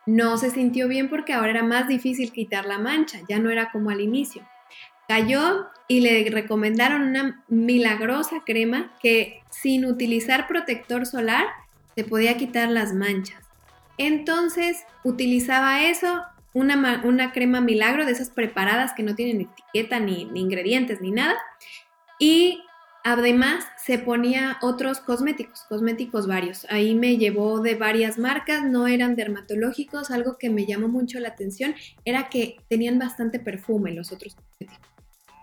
No 0.06 0.38
se 0.38 0.52
sintió 0.52 0.90
bien 0.90 1.10
porque 1.10 1.32
ahora 1.32 1.52
era 1.52 1.64
más 1.64 1.88
difícil 1.88 2.34
quitar 2.34 2.66
la 2.66 2.78
mancha, 2.78 3.22
ya 3.30 3.40
no 3.40 3.50
era 3.50 3.72
como 3.72 3.90
al 3.90 4.02
inicio. 4.02 4.46
Cayó 5.08 5.68
y 5.88 6.02
le 6.02 6.30
recomendaron 6.30 7.04
una 7.04 7.46
milagrosa 7.48 8.42
crema 8.46 8.94
que 9.02 9.42
sin 9.50 9.86
utilizar 9.86 10.46
protector 10.46 11.06
solar 11.06 11.46
se 11.96 12.04
podía 12.04 12.36
quitar 12.36 12.68
las 12.68 12.94
manchas. 12.94 13.46
Entonces 13.98 14.84
utilizaba 15.06 15.86
eso, 15.86 16.22
una, 16.54 17.02
una 17.06 17.32
crema 17.32 17.62
milagro 17.62 18.06
de 18.06 18.12
esas 18.12 18.30
preparadas 18.30 18.92
que 18.92 19.04
no 19.04 19.16
tienen 19.16 19.48
etiqueta 19.50 20.02
ni, 20.02 20.26
ni 20.26 20.42
ingredientes 20.42 21.00
ni 21.00 21.12
nada. 21.12 21.38
Y 22.20 22.62
Además, 23.04 23.66
se 23.78 23.98
ponía 23.98 24.58
otros 24.62 25.00
cosméticos, 25.00 25.62
cosméticos 25.70 26.28
varios. 26.28 26.66
Ahí 26.70 26.96
me 26.96 27.18
llevó 27.18 27.62
de 27.62 27.76
varias 27.76 28.18
marcas, 28.18 28.64
no 28.64 28.88
eran 28.88 29.16
dermatológicos. 29.16 30.12
Algo 30.12 30.38
que 30.38 30.50
me 30.50 30.66
llamó 30.66 30.90
mucho 30.90 31.20
la 31.20 31.30
atención 31.30 31.76
era 32.04 32.30
que 32.30 32.58
tenían 32.68 33.00
bastante 33.00 33.40
perfume 33.40 33.94
los 33.94 34.12
otros 34.12 34.36
cosméticos. 34.36 34.90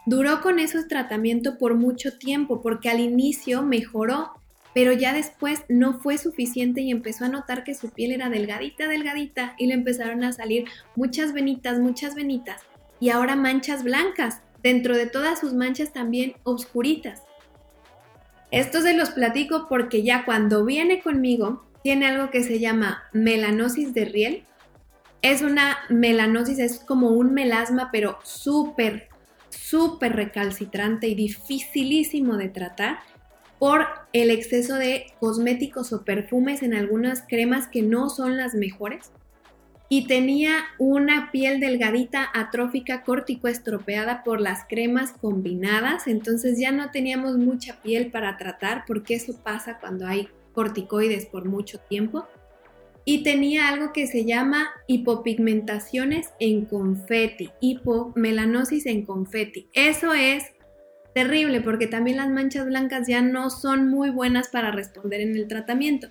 Duró 0.05 0.41
con 0.41 0.61
ese 0.61 0.85
tratamiento 0.85 1.59
por 1.59 1.75
mucho 1.75 2.17
tiempo 2.17 2.63
porque 2.63 2.89
al 2.89 3.01
inicio 3.01 3.63
mejoró, 3.63 4.31
pero 4.73 4.93
ya 4.93 5.13
después 5.13 5.65
no 5.69 5.99
fue 5.99 6.19
suficiente 6.19 6.83
y 6.83 6.93
empezó 6.93 7.25
a 7.25 7.29
notar 7.29 7.65
que 7.65 7.75
su 7.75 7.91
piel 7.91 8.13
era 8.13 8.29
delgadita, 8.29 8.87
delgadita 8.87 9.57
y 9.59 9.67
le 9.67 9.75
empezaron 9.75 10.23
a 10.23 10.33
salir 10.33 10.67
muchas 10.95 11.33
venitas, 11.33 11.81
muchas 11.81 12.15
venitas 12.15 12.63
y 13.01 13.11
ahora 13.11 13.35
manchas 13.35 13.83
blancas. 13.83 14.43
Dentro 14.63 14.97
de 14.97 15.07
todas 15.07 15.41
sus 15.41 15.55
manchas 15.55 15.93
también 15.93 16.35
oscuritas. 16.43 17.23
Esto 18.57 18.81
se 18.81 18.95
los 18.95 19.11
platico 19.11 19.67
porque 19.69 20.03
ya 20.03 20.25
cuando 20.25 20.65
viene 20.65 21.03
conmigo 21.03 21.67
tiene 21.83 22.07
algo 22.07 22.31
que 22.31 22.43
se 22.43 22.59
llama 22.59 23.03
melanosis 23.13 23.93
de 23.93 24.07
riel. 24.07 24.45
Es 25.21 25.43
una 25.43 25.77
melanosis, 25.91 26.59
es 26.59 26.79
como 26.79 27.11
un 27.11 27.35
melasma, 27.35 27.91
pero 27.93 28.19
súper, 28.23 29.09
súper 29.51 30.17
recalcitrante 30.17 31.07
y 31.07 31.15
dificilísimo 31.15 32.39
de 32.39 32.49
tratar 32.49 33.01
por 33.59 33.89
el 34.15 34.31
exceso 34.31 34.77
de 34.77 35.13
cosméticos 35.21 35.93
o 35.93 36.07
perfumes 36.07 36.63
en 36.63 36.73
algunas 36.73 37.25
cremas 37.29 37.69
que 37.69 37.83
no 37.83 38.09
son 38.09 38.39
las 38.39 38.55
mejores 38.55 39.11
y 39.89 40.07
tenía 40.07 40.65
una 40.79 41.31
piel 41.31 41.61
delgadita, 41.61 42.29
atrófica, 42.35 43.05
córtico 43.05 43.49
estropeada 43.49 44.25
por 44.25 44.41
las 44.41 44.65
cremas 44.69 45.13
combinadas, 45.13 46.09
entonces 46.09 46.59
ya 46.59 46.73
no 46.73 46.91
teníamos 46.91 47.37
mucha 47.37 47.81
piel 47.83 48.11
para 48.11 48.37
tratar 48.37 48.85
porque 48.87 49.15
eso 49.15 49.41
pasa 49.43 49.79
cuando 49.79 50.07
hay 50.07 50.29
corticoides 50.53 51.27
por 51.27 51.45
mucho 51.45 51.79
tiempo. 51.79 52.27
Y 53.09 53.23
tenía 53.23 53.69
algo 53.69 53.93
que 53.93 54.09
se 54.09 54.25
llama 54.25 54.69
hipopigmentaciones 54.89 56.31
en 56.41 56.65
confeti, 56.65 57.51
hipomelanosis 57.61 58.87
en 58.87 59.07
confeti. 59.07 59.69
Eso 59.75 60.13
es 60.13 60.43
terrible 61.15 61.61
porque 61.61 61.87
también 61.87 62.17
las 62.17 62.31
manchas 62.31 62.67
blancas 62.67 63.07
ya 63.07 63.23
no 63.23 63.51
son 63.51 63.89
muy 63.89 64.11
buenas 64.11 64.49
para 64.49 64.73
responder 64.73 65.21
en 65.21 65.37
el 65.37 65.47
tratamiento. 65.47 66.09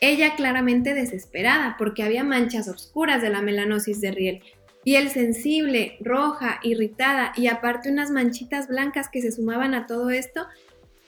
Ella 0.00 0.36
claramente 0.36 0.94
desesperada 0.94 1.76
porque 1.78 2.02
había 2.02 2.24
manchas 2.24 2.68
oscuras 2.68 3.22
de 3.22 3.30
la 3.30 3.40
melanosis 3.40 4.00
de 4.00 4.10
riel, 4.10 4.42
piel 4.84 5.08
sensible, 5.08 5.96
roja, 6.00 6.60
irritada 6.62 7.32
y 7.36 7.46
aparte 7.46 7.90
unas 7.90 8.10
manchitas 8.10 8.68
blancas 8.68 9.08
que 9.08 9.22
se 9.22 9.32
sumaban 9.32 9.74
a 9.74 9.86
todo 9.86 10.10
esto. 10.10 10.46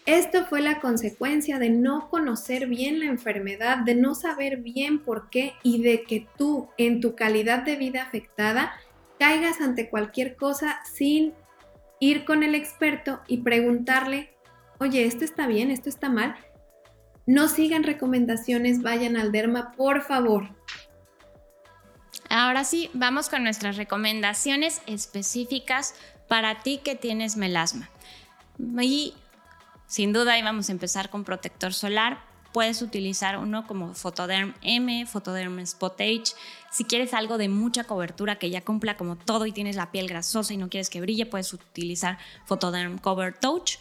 Esto 0.07 0.46
fue 0.46 0.61
la 0.61 0.81
consecuencia 0.81 1.59
de 1.59 1.68
no 1.68 2.09
conocer 2.09 2.68
bien 2.68 3.01
la 3.01 3.07
enfermedad, 3.07 3.78
de 3.78 3.97
no 3.97 4.14
saber 4.14 4.59
bien 4.59 5.01
por 5.01 5.30
qué 5.30 5.53
y 5.62 5.82
de 5.82 6.05
que 6.05 6.26
tú 6.39 6.68
en 6.78 7.01
tu 7.01 7.14
calidad 7.16 7.64
de 7.64 7.76
vida 7.76 8.03
afectada 8.03 8.72
caigas 9.18 9.61
ante 9.61 9.89
cualquier 9.89 10.37
cosa 10.37 10.80
sin 10.84 11.34
ir 12.01 12.24
con 12.24 12.43
el 12.43 12.55
experto 12.55 13.20
y 13.26 13.39
preguntarle, 13.39 14.30
oye, 14.78 15.05
esto 15.05 15.24
está 15.24 15.47
bien, 15.47 15.70
esto 15.70 15.89
está 15.89 16.09
mal, 16.09 16.37
no 17.27 17.49
sigan 17.49 17.83
recomendaciones, 17.83 18.83
vayan 18.83 19.16
al 19.16 19.33
derma, 19.33 19.72
por 19.72 20.03
favor. 20.03 20.49
Ahora 22.29 22.64
sí, 22.64 22.91
vamos 22.93 23.29
con 23.29 23.43
nuestras 23.43 23.77
recomendaciones 23.77 24.81
específicas 24.87 25.95
para 26.29 26.62
ti 26.62 26.81
que 26.83 26.95
tienes 26.95 27.37
melasma. 27.37 27.89
Y 28.81 29.14
sin 29.87 30.12
duda 30.12 30.39
íbamos 30.39 30.68
a 30.68 30.72
empezar 30.72 31.11
con 31.11 31.24
protector 31.24 31.72
solar. 31.72 32.24
puedes 32.53 32.81
utilizar 32.81 33.37
uno 33.37 33.66
como 33.66 33.93
Photoderm 33.93 34.55
M, 34.62 35.05
Photoderm 35.05 35.59
Spot 35.59 36.01
Age. 36.01 36.33
Si 36.70 36.85
quieres 36.85 37.12
algo 37.12 37.37
de 37.37 37.51
mucha 37.51 37.85
cobertura 37.85 38.39
que 38.39 38.49
ya 38.49 38.62
cumpla 38.64 38.97
como 38.97 39.16
todo 39.16 39.45
y 39.45 39.53
tienes 39.53 39.77
la 39.77 39.91
piel 39.91 40.09
grasosa 40.09 40.55
y 40.55 40.57
no 40.57 40.70
quieres 40.70 40.89
que 40.89 41.03
brille, 41.03 41.27
puedes 41.27 41.53
utilizar 41.53 42.16
Photoderm 42.47 42.97
Cover 42.97 43.35
Touch 43.39 43.77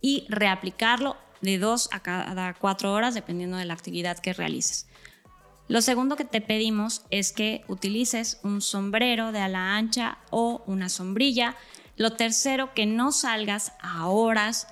y 0.00 0.26
reaplicarlo 0.28 1.16
de 1.40 1.58
dos 1.58 1.88
a 1.92 2.00
cada 2.00 2.54
cuatro 2.54 2.92
horas 2.92 3.14
dependiendo 3.14 3.56
de 3.56 3.64
la 3.64 3.74
actividad 3.74 4.18
que 4.18 4.32
realices. 4.32 4.86
Lo 5.68 5.82
segundo 5.82 6.16
que 6.16 6.24
te 6.24 6.40
pedimos 6.40 7.02
es 7.10 7.32
que 7.32 7.64
utilices 7.66 8.38
un 8.44 8.60
sombrero 8.60 9.32
de 9.32 9.40
ala 9.40 9.76
ancha 9.76 10.18
o 10.30 10.62
una 10.66 10.88
sombrilla. 10.88 11.56
Lo 11.96 12.12
tercero, 12.12 12.72
que 12.72 12.86
no 12.86 13.10
salgas 13.10 13.72
a 13.80 14.06
horas 14.06 14.68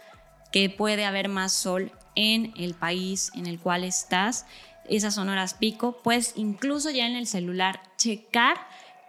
que 0.52 0.70
puede 0.70 1.04
haber 1.04 1.28
más 1.28 1.52
sol 1.52 1.90
en 2.14 2.54
el 2.56 2.74
país 2.74 3.32
en 3.34 3.46
el 3.46 3.58
cual 3.58 3.82
estás. 3.82 4.46
Esas 4.88 5.14
son 5.16 5.28
horas 5.28 5.54
pico. 5.54 6.00
Puedes 6.02 6.34
incluso 6.36 6.90
ya 6.90 7.06
en 7.06 7.16
el 7.16 7.26
celular 7.26 7.82
checar 7.96 8.56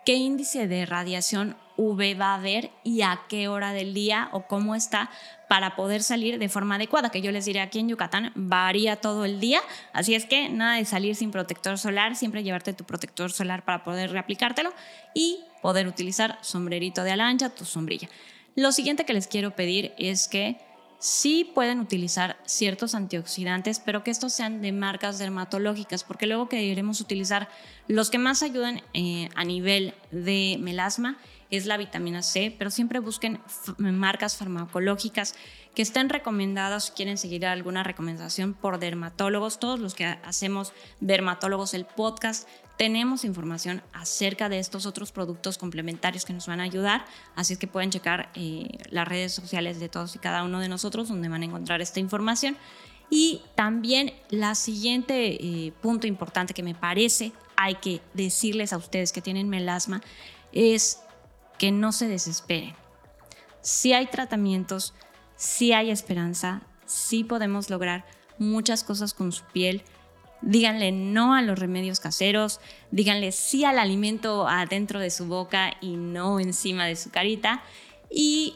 qué 0.05 0.15
índice 0.15 0.67
de 0.67 0.87
radiación 0.87 1.55
UV 1.77 2.19
va 2.19 2.31
a 2.31 2.35
haber 2.35 2.71
y 2.83 3.01
a 3.01 3.21
qué 3.29 3.47
hora 3.47 3.73
del 3.73 3.93
día 3.93 4.29
o 4.31 4.47
cómo 4.47 4.75
está 4.75 5.09
para 5.47 5.75
poder 5.75 6.03
salir 6.03 6.39
de 6.39 6.49
forma 6.49 6.75
adecuada, 6.75 7.09
que 7.09 7.21
yo 7.21 7.31
les 7.31 7.45
diré 7.45 7.61
aquí 7.61 7.79
en 7.79 7.89
Yucatán 7.89 8.31
varía 8.35 8.95
todo 8.95 9.25
el 9.25 9.39
día, 9.39 9.61
así 9.93 10.15
es 10.15 10.25
que 10.25 10.49
nada 10.49 10.77
de 10.77 10.85
salir 10.85 11.15
sin 11.15 11.31
protector 11.31 11.77
solar, 11.77 12.15
siempre 12.15 12.43
llevarte 12.43 12.73
tu 12.73 12.83
protector 12.83 13.31
solar 13.31 13.63
para 13.63 13.83
poder 13.83 14.11
reaplicártelo 14.11 14.73
y 15.13 15.39
poder 15.61 15.87
utilizar 15.87 16.37
sombrerito 16.41 17.03
de 17.03 17.11
alancha, 17.11 17.49
tu 17.49 17.65
sombrilla. 17.65 18.09
Lo 18.55 18.71
siguiente 18.71 19.05
que 19.05 19.13
les 19.13 19.27
quiero 19.27 19.51
pedir 19.51 19.93
es 19.97 20.27
que 20.27 20.57
sí 20.99 21.49
pueden 21.53 21.79
utilizar 21.79 22.37
ciertos 22.45 22.95
antioxidantes, 22.95 23.79
pero 23.79 24.03
que 24.03 24.11
estos 24.11 24.33
sean 24.33 24.61
de 24.61 24.71
marcas 24.71 25.19
dermatológicas, 25.19 26.03
porque 26.03 26.25
luego 26.25 26.49
que 26.49 26.57
queremos 26.57 27.01
utilizar 27.01 27.49
los 27.87 28.09
que 28.09 28.17
más 28.17 28.43
ayudan 28.43 28.81
eh, 28.93 29.29
a 29.35 29.43
nivel 29.43 29.93
de 30.11 30.57
melasma 30.59 31.17
es 31.51 31.65
la 31.65 31.77
vitamina 31.77 32.23
C, 32.23 32.53
pero 32.57 32.71
siempre 32.71 32.99
busquen 32.99 33.39
marcas 33.77 34.37
farmacológicas 34.37 35.35
que 35.73 35.81
estén 35.81 36.09
recomendadas 36.09 36.85
si 36.85 36.91
quieren 36.93 37.17
seguir 37.17 37.45
alguna 37.45 37.83
recomendación 37.83 38.53
por 38.53 38.79
dermatólogos. 38.79 39.59
Todos 39.59 39.79
los 39.79 39.93
que 39.93 40.05
hacemos 40.05 40.73
dermatólogos 41.01 41.73
el 41.73 41.85
podcast 41.85 42.47
tenemos 42.77 43.23
información 43.23 43.81
acerca 43.93 44.49
de 44.49 44.59
estos 44.59 44.85
otros 44.85 45.11
productos 45.11 45.57
complementarios 45.57 46.25
que 46.25 46.33
nos 46.33 46.47
van 46.47 46.59
a 46.59 46.63
ayudar, 46.63 47.05
así 47.35 47.53
es 47.53 47.59
que 47.59 47.67
pueden 47.67 47.89
checar 47.89 48.29
eh, 48.35 48.67
las 48.89 49.07
redes 49.07 49.33
sociales 49.33 49.79
de 49.79 49.87
todos 49.87 50.15
y 50.15 50.19
cada 50.19 50.43
uno 50.43 50.59
de 50.59 50.67
nosotros 50.67 51.07
donde 51.07 51.29
van 51.29 51.41
a 51.41 51.45
encontrar 51.45 51.81
esta 51.81 51.99
información. 51.99 52.57
Y 53.09 53.41
también 53.53 54.13
la 54.29 54.55
siguiente 54.55 55.37
eh, 55.39 55.71
punto 55.81 56.07
importante 56.07 56.53
que 56.53 56.63
me 56.63 56.75
parece 56.75 57.31
hay 57.55 57.75
que 57.75 58.01
decirles 58.13 58.73
a 58.73 58.77
ustedes 58.77 59.11
que 59.11 59.21
tienen 59.21 59.47
melasma 59.47 60.01
es 60.51 60.99
que 61.57 61.71
no 61.71 61.91
se 61.91 62.07
desesperen. 62.07 62.75
Si 63.61 63.93
hay 63.93 64.07
tratamientos, 64.07 64.93
si 65.35 65.73
hay 65.73 65.91
esperanza, 65.91 66.61
si 66.85 67.23
podemos 67.23 67.69
lograr 67.69 68.05
muchas 68.37 68.83
cosas 68.83 69.13
con 69.13 69.31
su 69.31 69.43
piel. 69.45 69.83
Díganle 70.41 70.91
no 70.91 71.33
a 71.33 71.41
los 71.41 71.57
remedios 71.57 71.99
caseros, 71.99 72.59
díganle 72.91 73.31
sí 73.31 73.65
al 73.65 73.79
alimento 73.79 74.47
adentro 74.47 74.99
de 74.99 75.09
su 75.09 75.25
boca 75.25 75.73
y 75.81 75.95
no 75.95 76.39
encima 76.39 76.85
de 76.85 76.95
su 76.95 77.09
carita. 77.09 77.63
Y 78.09 78.55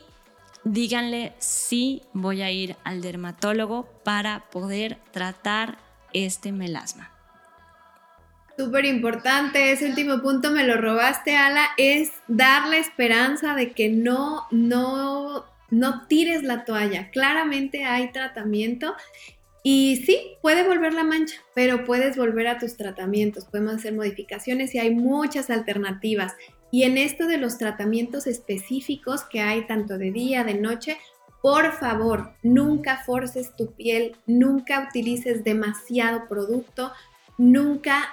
díganle 0.63 1.33
sí 1.39 2.03
voy 2.13 2.41
a 2.41 2.51
ir 2.51 2.75
al 2.83 3.01
dermatólogo 3.01 3.87
para 4.03 4.49
poder 4.51 4.99
tratar 5.11 5.79
este 6.13 6.51
melasma. 6.51 7.18
Súper 8.59 8.83
importante, 8.83 9.71
ese 9.71 9.85
último 9.85 10.21
punto 10.21 10.51
me 10.51 10.67
lo 10.67 10.75
robaste, 10.75 11.37
Ala, 11.37 11.69
es 11.77 12.11
darle 12.27 12.79
esperanza 12.79 13.55
de 13.55 13.71
que 13.71 13.87
no, 13.87 14.47
no, 14.51 15.45
no 15.69 16.07
tires 16.07 16.43
la 16.43 16.65
toalla. 16.65 17.09
Claramente 17.09 17.85
hay 17.85 18.11
tratamiento 18.11 18.95
y 19.63 20.03
sí, 20.05 20.33
puede 20.41 20.67
volver 20.67 20.93
la 20.93 21.05
mancha, 21.05 21.37
pero 21.55 21.85
puedes 21.85 22.17
volver 22.17 22.47
a 22.49 22.57
tus 22.57 22.75
tratamientos, 22.75 23.45
podemos 23.45 23.75
hacer 23.75 23.93
modificaciones 23.93 24.75
y 24.75 24.79
hay 24.79 24.93
muchas 24.93 25.49
alternativas. 25.49 26.35
Y 26.69 26.83
en 26.83 26.97
esto 26.97 27.27
de 27.27 27.37
los 27.37 27.57
tratamientos 27.57 28.27
específicos 28.27 29.23
que 29.23 29.39
hay 29.39 29.67
tanto 29.67 29.97
de 29.97 30.11
día, 30.11 30.43
de 30.43 30.55
noche, 30.55 30.97
por 31.41 31.71
favor, 31.71 32.33
nunca 32.43 32.97
forces 33.05 33.55
tu 33.55 33.71
piel, 33.71 34.17
nunca 34.27 34.85
utilices 34.89 35.45
demasiado 35.45 36.27
producto, 36.27 36.91
nunca 37.37 38.09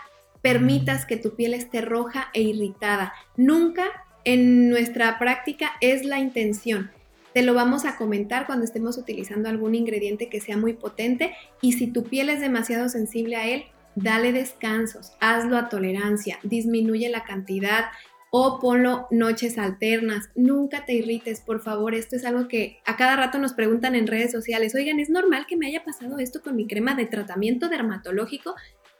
permitas 0.46 1.06
que 1.06 1.16
tu 1.16 1.34
piel 1.34 1.54
esté 1.54 1.80
roja 1.80 2.28
e 2.32 2.40
irritada. 2.40 3.12
Nunca 3.36 3.82
en 4.22 4.70
nuestra 4.70 5.18
práctica 5.18 5.72
es 5.80 6.04
la 6.04 6.20
intención. 6.20 6.92
Te 7.34 7.42
lo 7.42 7.52
vamos 7.52 7.84
a 7.84 7.96
comentar 7.96 8.46
cuando 8.46 8.64
estemos 8.64 8.96
utilizando 8.96 9.48
algún 9.48 9.74
ingrediente 9.74 10.28
que 10.28 10.40
sea 10.40 10.56
muy 10.56 10.74
potente 10.74 11.34
y 11.60 11.72
si 11.72 11.88
tu 11.88 12.04
piel 12.04 12.28
es 12.28 12.38
demasiado 12.38 12.88
sensible 12.88 13.34
a 13.34 13.48
él, 13.48 13.64
dale 13.96 14.30
descansos, 14.30 15.14
hazlo 15.18 15.56
a 15.56 15.68
tolerancia, 15.68 16.38
disminuye 16.44 17.08
la 17.08 17.24
cantidad 17.24 17.86
o 18.30 18.60
ponlo 18.60 19.08
noches 19.10 19.58
alternas. 19.58 20.30
Nunca 20.36 20.84
te 20.84 20.94
irrites, 20.94 21.40
por 21.40 21.60
favor. 21.60 21.92
Esto 21.92 22.14
es 22.14 22.24
algo 22.24 22.46
que 22.46 22.78
a 22.84 22.96
cada 22.96 23.16
rato 23.16 23.38
nos 23.38 23.52
preguntan 23.52 23.96
en 23.96 24.06
redes 24.06 24.30
sociales. 24.30 24.76
Oigan, 24.76 25.00
¿es 25.00 25.10
normal 25.10 25.46
que 25.48 25.56
me 25.56 25.66
haya 25.66 25.82
pasado 25.82 26.18
esto 26.18 26.40
con 26.40 26.54
mi 26.54 26.68
crema 26.68 26.94
de 26.94 27.06
tratamiento 27.06 27.68
dermatológico? 27.68 28.54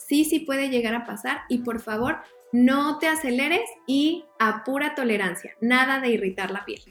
Sí, 0.06 0.24
sí 0.24 0.40
puede 0.40 0.68
llegar 0.68 0.94
a 0.94 1.04
pasar 1.04 1.42
y 1.48 1.58
por 1.58 1.80
favor 1.80 2.18
no 2.52 2.98
te 2.98 3.08
aceleres 3.08 3.68
y 3.86 4.24
a 4.38 4.64
pura 4.64 4.94
tolerancia, 4.94 5.52
nada 5.60 6.00
de 6.00 6.10
irritar 6.10 6.50
la 6.50 6.64
piel. 6.64 6.82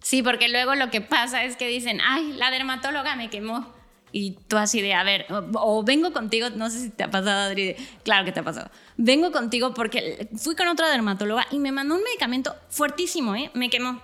Sí, 0.00 0.22
porque 0.22 0.48
luego 0.48 0.74
lo 0.74 0.90
que 0.90 1.00
pasa 1.00 1.44
es 1.44 1.56
que 1.56 1.68
dicen, 1.68 2.00
ay, 2.02 2.32
la 2.32 2.50
dermatóloga 2.50 3.16
me 3.16 3.28
quemó. 3.28 3.74
Y 4.10 4.38
tú 4.48 4.56
así 4.56 4.80
de, 4.80 4.94
a 4.94 5.02
ver, 5.04 5.26
o, 5.28 5.82
vengo 5.82 6.14
contigo, 6.14 6.48
no 6.48 6.70
sé 6.70 6.80
si 6.80 6.90
te 6.90 7.04
ha 7.04 7.10
pasado, 7.10 7.50
Adri, 7.50 7.76
claro 8.04 8.24
que 8.24 8.32
te 8.32 8.40
ha 8.40 8.42
pasado. 8.42 8.70
Vengo 8.96 9.32
contigo 9.32 9.74
porque 9.74 10.28
fui 10.34 10.56
con 10.56 10.66
otra 10.68 10.88
dermatóloga 10.88 11.46
y 11.50 11.58
me 11.58 11.72
mandó 11.72 11.94
un 11.94 12.02
medicamento 12.02 12.56
fuertísimo, 12.70 13.34
¿eh? 13.34 13.50
Me 13.52 13.68
quemó. 13.68 14.00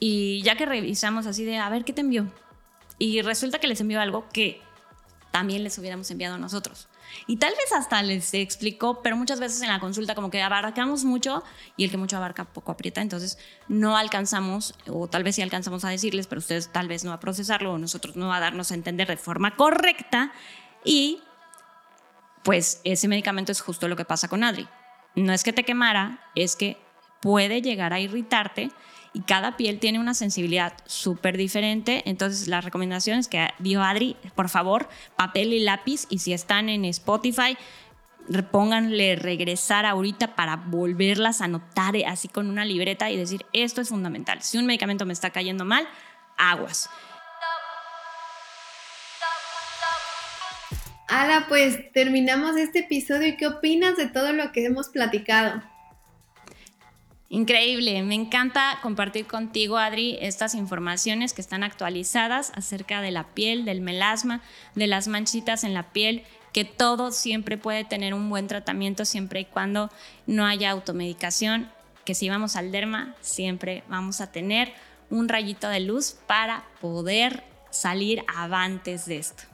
Y 0.00 0.42
ya 0.42 0.56
que 0.56 0.66
revisamos 0.66 1.26
así 1.26 1.44
de, 1.44 1.58
a 1.58 1.68
ver, 1.68 1.84
¿qué 1.84 1.92
te 1.92 2.00
envió? 2.00 2.26
Y 2.98 3.22
resulta 3.22 3.60
que 3.60 3.68
les 3.68 3.80
envió 3.80 4.00
algo 4.00 4.28
que 4.32 4.60
también 5.30 5.62
les 5.62 5.78
hubiéramos 5.78 6.10
enviado 6.10 6.34
a 6.34 6.38
nosotros. 6.38 6.88
Y 7.26 7.36
tal 7.36 7.50
vez 7.50 7.72
hasta 7.72 8.02
les 8.02 8.34
explicó, 8.34 9.02
pero 9.02 9.16
muchas 9.16 9.40
veces 9.40 9.62
en 9.62 9.68
la 9.68 9.80
consulta 9.80 10.14
como 10.14 10.30
que 10.30 10.42
abarcamos 10.42 11.04
mucho 11.04 11.42
y 11.76 11.84
el 11.84 11.90
que 11.90 11.96
mucho 11.96 12.16
abarca 12.16 12.44
poco 12.44 12.72
aprieta, 12.72 13.00
entonces 13.00 13.38
no 13.68 13.96
alcanzamos, 13.96 14.74
o 14.88 15.08
tal 15.08 15.24
vez 15.24 15.36
sí 15.36 15.42
alcanzamos 15.42 15.84
a 15.84 15.90
decirles, 15.90 16.26
pero 16.26 16.38
ustedes 16.40 16.72
tal 16.72 16.88
vez 16.88 17.04
no 17.04 17.12
a 17.12 17.20
procesarlo 17.20 17.72
o 17.72 17.78
nosotros 17.78 18.16
no 18.16 18.32
a 18.32 18.40
darnos 18.40 18.70
a 18.70 18.74
entender 18.74 19.08
de 19.08 19.16
forma 19.16 19.56
correcta 19.56 20.32
y 20.84 21.22
pues 22.42 22.80
ese 22.84 23.08
medicamento 23.08 23.52
es 23.52 23.60
justo 23.60 23.88
lo 23.88 23.96
que 23.96 24.04
pasa 24.04 24.28
con 24.28 24.44
Adri. 24.44 24.68
No 25.14 25.32
es 25.32 25.44
que 25.44 25.52
te 25.52 25.64
quemara, 25.64 26.30
es 26.34 26.56
que 26.56 26.76
puede 27.20 27.62
llegar 27.62 27.92
a 27.92 28.00
irritarte 28.00 28.70
y 29.12 29.20
cada 29.22 29.56
piel 29.56 29.78
tiene 29.78 30.00
una 30.00 30.14
sensibilidad 30.14 30.72
súper 30.86 31.36
diferente. 31.36 32.02
Entonces, 32.06 32.48
las 32.48 32.64
recomendaciones 32.64 33.28
que 33.28 33.48
dio 33.58 33.82
Adri, 33.82 34.16
por 34.34 34.48
favor, 34.48 34.88
papel 35.16 35.52
y 35.52 35.60
lápiz. 35.60 36.06
Y 36.08 36.18
si 36.18 36.32
están 36.32 36.68
en 36.68 36.84
Spotify, 36.86 37.56
pónganle 38.50 39.16
regresar 39.16 39.84
ahorita 39.84 40.34
para 40.34 40.56
volverlas 40.56 41.40
a 41.40 41.44
anotar 41.44 41.94
así 42.06 42.28
con 42.28 42.48
una 42.48 42.64
libreta 42.64 43.10
y 43.10 43.16
decir, 43.16 43.44
esto 43.52 43.80
es 43.80 43.90
fundamental. 43.90 44.42
Si 44.42 44.56
un 44.56 44.66
medicamento 44.66 45.04
me 45.04 45.12
está 45.12 45.30
cayendo 45.30 45.64
mal, 45.64 45.86
aguas. 46.38 46.88
Ala, 51.08 51.44
pues 51.46 51.92
terminamos 51.92 52.56
este 52.56 52.78
episodio 52.78 53.28
y 53.28 53.36
qué 53.36 53.46
opinas 53.46 53.98
de 53.98 54.06
todo 54.06 54.32
lo 54.32 54.50
que 54.52 54.64
hemos 54.64 54.88
platicado. 54.88 55.62
Increíble, 57.32 58.02
me 58.02 58.14
encanta 58.14 58.78
compartir 58.82 59.26
contigo, 59.26 59.78
Adri, 59.78 60.18
estas 60.20 60.54
informaciones 60.54 61.32
que 61.32 61.40
están 61.40 61.62
actualizadas 61.62 62.52
acerca 62.54 63.00
de 63.00 63.10
la 63.10 63.28
piel, 63.28 63.64
del 63.64 63.80
melasma, 63.80 64.42
de 64.74 64.86
las 64.86 65.08
manchitas 65.08 65.64
en 65.64 65.72
la 65.72 65.94
piel, 65.94 66.24
que 66.52 66.66
todo 66.66 67.10
siempre 67.10 67.56
puede 67.56 67.84
tener 67.84 68.12
un 68.12 68.28
buen 68.28 68.48
tratamiento 68.48 69.06
siempre 69.06 69.40
y 69.40 69.44
cuando 69.46 69.90
no 70.26 70.44
haya 70.44 70.72
automedicación, 70.72 71.70
que 72.04 72.14
si 72.14 72.28
vamos 72.28 72.54
al 72.54 72.70
derma, 72.70 73.14
siempre 73.22 73.82
vamos 73.88 74.20
a 74.20 74.30
tener 74.30 74.74
un 75.08 75.30
rayito 75.30 75.70
de 75.70 75.80
luz 75.80 76.16
para 76.26 76.64
poder 76.82 77.44
salir 77.70 78.24
avantes 78.36 79.06
de 79.06 79.16
esto. 79.16 79.44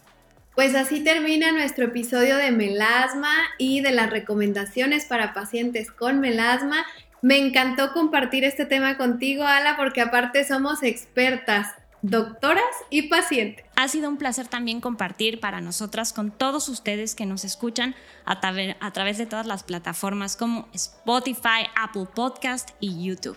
Pues 0.57 0.75
así 0.75 1.05
termina 1.05 1.53
nuestro 1.53 1.85
episodio 1.85 2.37
de 2.37 2.51
melasma 2.51 3.33
y 3.59 3.81
de 3.83 3.93
las 3.93 4.11
recomendaciones 4.11 5.05
para 5.05 5.33
pacientes 5.33 5.93
con 5.93 6.19
melasma. 6.19 6.85
Me 7.23 7.37
encantó 7.39 7.93
compartir 7.93 8.45
este 8.45 8.65
tema 8.65 8.97
contigo, 8.97 9.45
Ala, 9.45 9.77
porque 9.77 10.01
aparte 10.01 10.45
somos 10.45 10.83
expertas. 10.83 11.75
doctoras 12.01 12.63
y 12.91 13.09
pacientes. 13.09 13.65
Ha 13.75 13.89
sido 13.89 14.09
un 14.09 14.19
placer 14.19 14.47
también 14.47 14.81
compartir 14.81 15.41
para 15.41 15.61
nosotras 15.61 16.13
con 16.13 16.31
todos 16.31 16.69
ustedes 16.69 17.17
que 17.17 17.27
nos 17.27 17.45
escuchan 17.45 17.97
a, 18.25 18.39
a 18.79 18.93
través 18.93 19.19
de 19.19 19.27
todas 19.27 19.47
las 19.47 19.65
plataformas 19.65 20.37
como 20.37 20.69
Spotify, 20.73 21.67
Apple 21.75 22.07
Podcast 22.15 22.71
y 22.79 23.05
YouTube. 23.05 23.37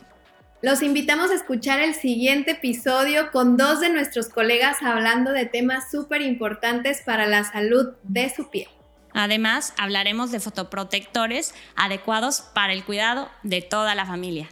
Los 0.62 0.84
invitamos 0.84 1.32
a 1.32 1.34
escuchar 1.34 1.80
el 1.80 1.96
siguiente 1.96 2.52
episodio 2.52 3.32
con 3.32 3.58
dos 3.58 3.80
de 3.80 3.90
nuestros 3.90 4.30
colegas 4.30 4.78
hablando 4.84 5.32
de 5.32 5.48
temas 5.48 5.90
súper 5.90 6.22
importantes 6.22 7.02
para 7.04 7.26
la 7.26 7.44
salud 7.44 7.94
de 8.04 8.30
su 8.30 8.52
piel. 8.52 8.70
Además, 9.14 9.74
hablaremos 9.78 10.32
de 10.32 10.40
fotoprotectores 10.40 11.54
adecuados 11.76 12.42
para 12.54 12.74
el 12.74 12.84
cuidado 12.84 13.30
de 13.44 13.62
toda 13.62 13.96
la 13.96 14.06
familia. 14.06 14.50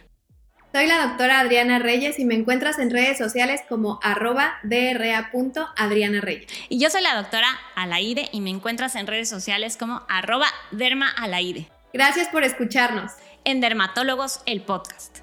Soy 0.72 0.86
la 0.86 1.04
doctora 1.04 1.40
Adriana 1.40 1.80
Reyes 1.80 2.20
y 2.20 2.24
me 2.24 2.36
encuentras 2.36 2.78
en 2.78 2.90
redes 2.90 3.18
sociales 3.18 3.60
como 3.68 3.98
arroba 4.04 4.54
dra.adriana 4.62 6.20
Reyes. 6.20 6.46
Y 6.68 6.78
yo 6.78 6.90
soy 6.90 7.02
la 7.02 7.16
doctora 7.16 7.48
Alaide 7.74 8.28
y 8.30 8.40
me 8.40 8.50
encuentras 8.50 8.94
en 8.94 9.08
redes 9.08 9.28
sociales 9.28 9.76
como 9.76 10.02
arroba 10.08 10.46
dermaalaide. 10.70 11.68
Gracias 11.92 12.28
por 12.28 12.44
escucharnos. 12.44 13.10
En 13.44 13.60
Dermatólogos, 13.60 14.42
el 14.46 14.62
podcast. 14.62 15.18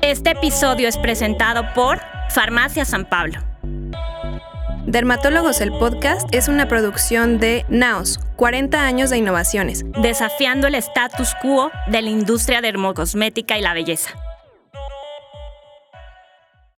Este 0.00 0.30
episodio 0.30 0.86
es 0.86 0.98
presentado 0.98 1.64
por 1.74 2.00
Farmacia 2.30 2.84
San 2.84 3.08
Pablo. 3.08 3.53
Dermatólogos 4.86 5.62
el 5.62 5.70
podcast 5.70 6.28
es 6.34 6.48
una 6.48 6.68
producción 6.68 7.38
de 7.38 7.64
Naos, 7.70 8.20
40 8.36 8.84
años 8.84 9.08
de 9.08 9.16
innovaciones, 9.16 9.82
desafiando 10.02 10.66
el 10.66 10.74
status 10.74 11.34
quo 11.40 11.70
de 11.86 12.02
la 12.02 12.10
industria 12.10 12.60
dermocosmética 12.60 13.56
y 13.56 13.62
la 13.62 13.72
belleza. 13.72 14.10